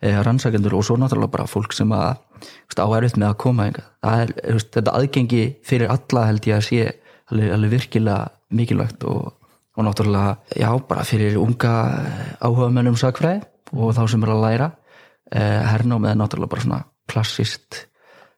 e, 0.02 0.14
rannsakendur 0.14 0.78
og 0.78 0.86
svo 0.86 1.00
náttúrulega 1.00 1.34
bara 1.38 1.50
fólk 1.50 1.74
sem 1.78 1.94
að 1.96 2.20
áhæruð 2.80 3.18
með 3.18 3.30
að 3.32 3.40
koma 3.42 3.70
er 3.70 4.34
þetta 4.46 4.94
aðgengi 4.96 5.44
fyrir 5.66 5.90
alla 5.92 6.28
held 6.30 6.46
ég 6.48 6.60
að 6.60 6.68
sé 6.68 6.84
alveg, 7.30 7.52
alveg 7.56 7.74
virkilega 7.74 8.30
mikilvægt 8.56 9.04
og 9.10 9.39
og 9.80 9.86
náttúrulega, 9.88 10.38
já, 10.60 10.70
bara 10.88 11.04
fyrir 11.08 11.38
unga 11.40 11.74
áhuga 12.44 12.68
mönnum 12.68 12.98
sagfræði 13.00 13.46
og 13.72 13.94
þá 13.96 14.02
sem 14.12 14.26
er 14.26 14.32
að 14.34 14.42
læra 14.44 14.68
eh, 15.32 15.62
hernámið 15.72 16.12
er 16.12 16.20
náttúrulega 16.20 16.52
bara 16.52 16.66
svona 16.66 16.80
klassist 17.08 17.86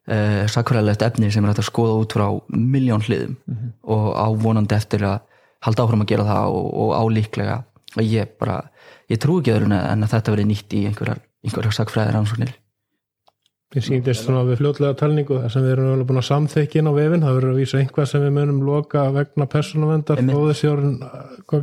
eh, 0.05 0.45
sagfræðilegt 0.45 1.01
efni 1.07 1.31
sem 1.33 1.45
er 1.45 1.57
að 1.57 1.65
skoða 1.65 1.97
út 2.03 2.13
frá 2.13 2.27
miljón 2.53 3.01
hliðum. 3.01 3.35
Mm 3.45 3.57
-hmm. 3.57 3.73
og 3.81 4.05
ávonandi 4.21 4.75
eftir 4.75 5.01
að 5.03 5.19
halda 5.65 5.83
áfram 5.83 6.05
að 6.05 6.11
gera 6.13 6.29
það 6.29 6.45
og, 6.57 6.67
og 6.83 6.89
álíklega. 7.01 7.63
Og 7.97 8.03
ég 8.03 8.27
bara, 8.39 8.61
ég 9.09 9.19
trú 9.19 9.39
ekki 9.39 9.51
öðrun 9.51 9.73
en 9.73 10.03
að 10.03 10.11
þetta 10.13 10.31
verið 10.31 10.47
nýtt 10.47 10.73
í 10.73 10.85
einhverjar, 10.85 11.19
einhverjar 11.43 11.73
sagfræðir 11.73 12.15
ansvonir 12.15 12.53
Við 13.71 13.85
síndist 13.87 14.25
svona 14.25 14.43
við 14.43 14.57
fljótlega 14.59 14.97
talningu 14.99 15.37
þar 15.39 15.51
sem 15.53 15.63
við 15.63 15.73
erum 15.77 15.91
alveg 15.93 16.07
búin 16.09 16.19
að 16.19 16.25
samþekja 16.27 16.81
inn 16.81 16.89
á 16.91 16.93
vefin 16.97 17.21
það 17.23 17.37
verður 17.37 17.51
að 17.53 17.59
vísa 17.61 17.77
einhvað 17.79 18.09
sem 18.11 18.25
við 18.25 18.33
munum 18.35 18.57
loka 18.67 19.03
vegna 19.15 19.47
persónavendar 19.53 20.21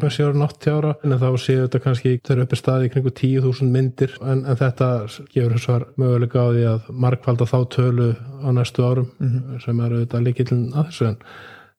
þessi 0.08 0.24
orðin 0.24 0.46
80 0.46 0.72
ára 0.78 0.94
en 1.04 1.16
þá 1.20 1.28
séu 1.42 1.66
þetta 1.66 1.82
kannski 1.84 2.14
þau 2.24 2.32
eru 2.34 2.46
uppi 2.46 2.58
staði 2.58 2.90
kring 2.94 3.10
10.000 3.20 3.70
myndir. 3.74 4.16
En, 4.22 4.42
en 4.48 4.58
þetta 4.58 4.88
gefur 5.34 5.54
þessar 5.58 5.86
mögulega 6.00 6.44
á 6.44 6.48
því 6.48 6.64
að 6.72 6.90
markvalda 7.04 7.48
þá 7.48 7.58
tölu 7.76 8.08
á 8.16 8.48
næstu 8.56 8.84
árum 8.84 9.12
mm 9.18 9.28
-hmm. 9.28 9.62
sem 9.64 9.84
eru 9.86 10.02
þetta 10.02 10.24
líkillin 10.24 10.66
að 10.72 10.90
þessu. 10.90 11.12
En 11.12 11.20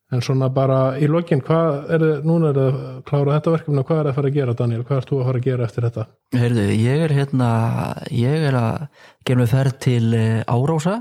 En 0.09 0.23
svona 0.25 0.47
bara 0.49 0.97
í 0.97 1.05
lokin, 1.05 1.41
hvað 1.45 1.91
er 1.93 2.01
þið, 2.01 2.23
núna 2.25 2.49
er 2.49 2.57
þið 2.57 2.67
að 2.69 3.01
klára 3.05 3.33
þetta 3.35 3.51
verkefni 3.53 3.81
og 3.81 3.85
hvað 3.85 3.99
er 3.99 4.07
það 4.07 4.09
að 4.09 4.15
fara 4.17 4.29
að 4.29 4.37
gera 4.39 4.55
Daniel? 4.57 4.85
Hvað 4.87 5.01
ert 5.01 5.11
þú 5.11 5.17
að 5.19 5.27
fara 5.27 5.41
að 5.41 5.45
gera 5.45 5.65
eftir 5.67 5.85
þetta? 5.85 6.05
Heyrðu, 6.33 6.63
ég 6.73 7.03
er 7.05 7.13
hérna, 7.13 7.49
ég 8.17 8.45
er 8.49 8.57
að 8.57 9.03
gera 9.29 9.41
mig 9.43 9.51
ferð 9.51 9.75
til 9.85 10.07
eh, 10.17 10.39
Árása 10.49 10.95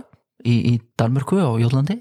í, 0.44 0.56
í 0.58 0.74
Danmörku 1.00 1.38
og 1.40 1.56
Jólandi 1.62 1.96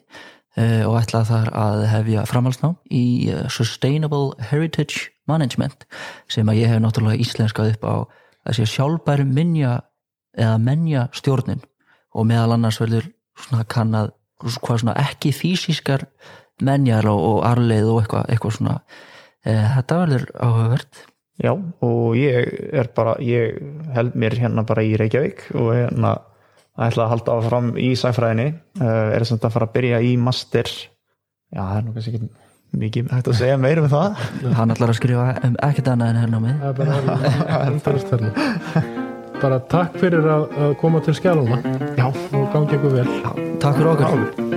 eh, 0.59 0.83
og 0.83 0.97
ætla 0.99 1.21
þar 1.29 1.51
að 1.55 1.83
hefja 1.93 2.25
framhalsná 2.27 2.73
í 2.91 3.05
eh, 3.31 3.45
Sustainable 3.55 4.35
Heritage 4.49 5.13
Management 5.31 5.87
sem 6.31 6.51
að 6.51 6.59
ég 6.59 6.73
hef 6.73 6.83
náttúrulega 6.83 7.23
íslenskað 7.23 7.71
upp 7.77 7.87
á 7.87 7.95
þessi 8.49 8.67
sjálfbærum 8.73 9.31
minja 9.35 9.77
eða 10.35 10.59
menja 10.59 11.07
stjórnin 11.15 11.63
og 12.11 12.27
meðal 12.27 12.57
annars 12.57 12.81
verður 12.81 13.07
svona 13.39 13.63
kannad 13.69 14.13
hvað 14.43 14.83
svona 14.83 14.97
ekki 15.01 15.31
fysískar 15.33 16.05
menjar 16.63 17.07
og, 17.11 17.19
og 17.31 17.43
arleið 17.47 17.91
og 17.91 18.01
eitthvað 18.01 18.33
eitthva 18.33 18.53
svona. 18.55 18.79
E, 19.45 19.53
þetta 19.75 19.99
verður 20.03 20.25
áhugavert. 20.35 21.03
Já 21.37 21.51
og 21.53 22.15
ég 22.17 22.47
er 22.73 22.89
bara 22.97 23.13
ég 23.21 23.59
held 23.93 24.15
mér 24.17 24.39
hérna 24.41 24.63
bara 24.65 24.81
í 24.81 24.95
Reykjavík 24.97 25.51
og 25.53 25.69
hérna 25.75 26.15
ætla 26.77 27.05
að 27.05 27.13
halda 27.13 27.37
áfram 27.37 27.69
í 27.77 27.91
sæfræðinni. 27.97 28.49
Uh, 28.81 29.13
er 29.13 29.25
þess 29.25 29.37
að 29.37 29.53
fara 29.53 29.69
að 29.69 29.77
byrja 29.77 30.01
í 30.05 30.11
master. 30.21 30.73
Já 31.53 31.61
það 31.61 31.77
er 31.77 31.85
nú 31.85 31.95
kannski 31.95 32.13
ekki 32.17 32.29
mikið 32.77 33.13
hægt 33.13 33.31
að 33.31 33.39
segja 33.39 33.61
meira 33.61 33.85
með 33.85 33.89
um 33.89 33.95
það. 33.95 34.53
Hann 34.57 34.75
ætlar 34.75 34.93
að 34.93 34.99
skrifa 34.99 35.29
um 35.47 35.57
ekkert 35.69 35.91
annað 35.93 36.11
en 36.11 36.21
hérna 36.23 36.43
með 36.43 36.55
bara, 36.81 38.35
bara 39.41 39.63
takk 39.71 39.97
fyrir 40.01 40.29
að, 40.35 40.47
að 40.57 40.77
koma 40.83 41.01
til 41.05 41.17
skjáluna 41.17 41.61
já. 41.97 42.07
Og 42.09 42.47
gangi 42.53 42.79
ykkur 42.79 42.95
vel. 42.99 43.09
Já, 43.21 43.29
takk 43.63 43.81
fyrir 43.81 43.93
okkur 43.95 44.56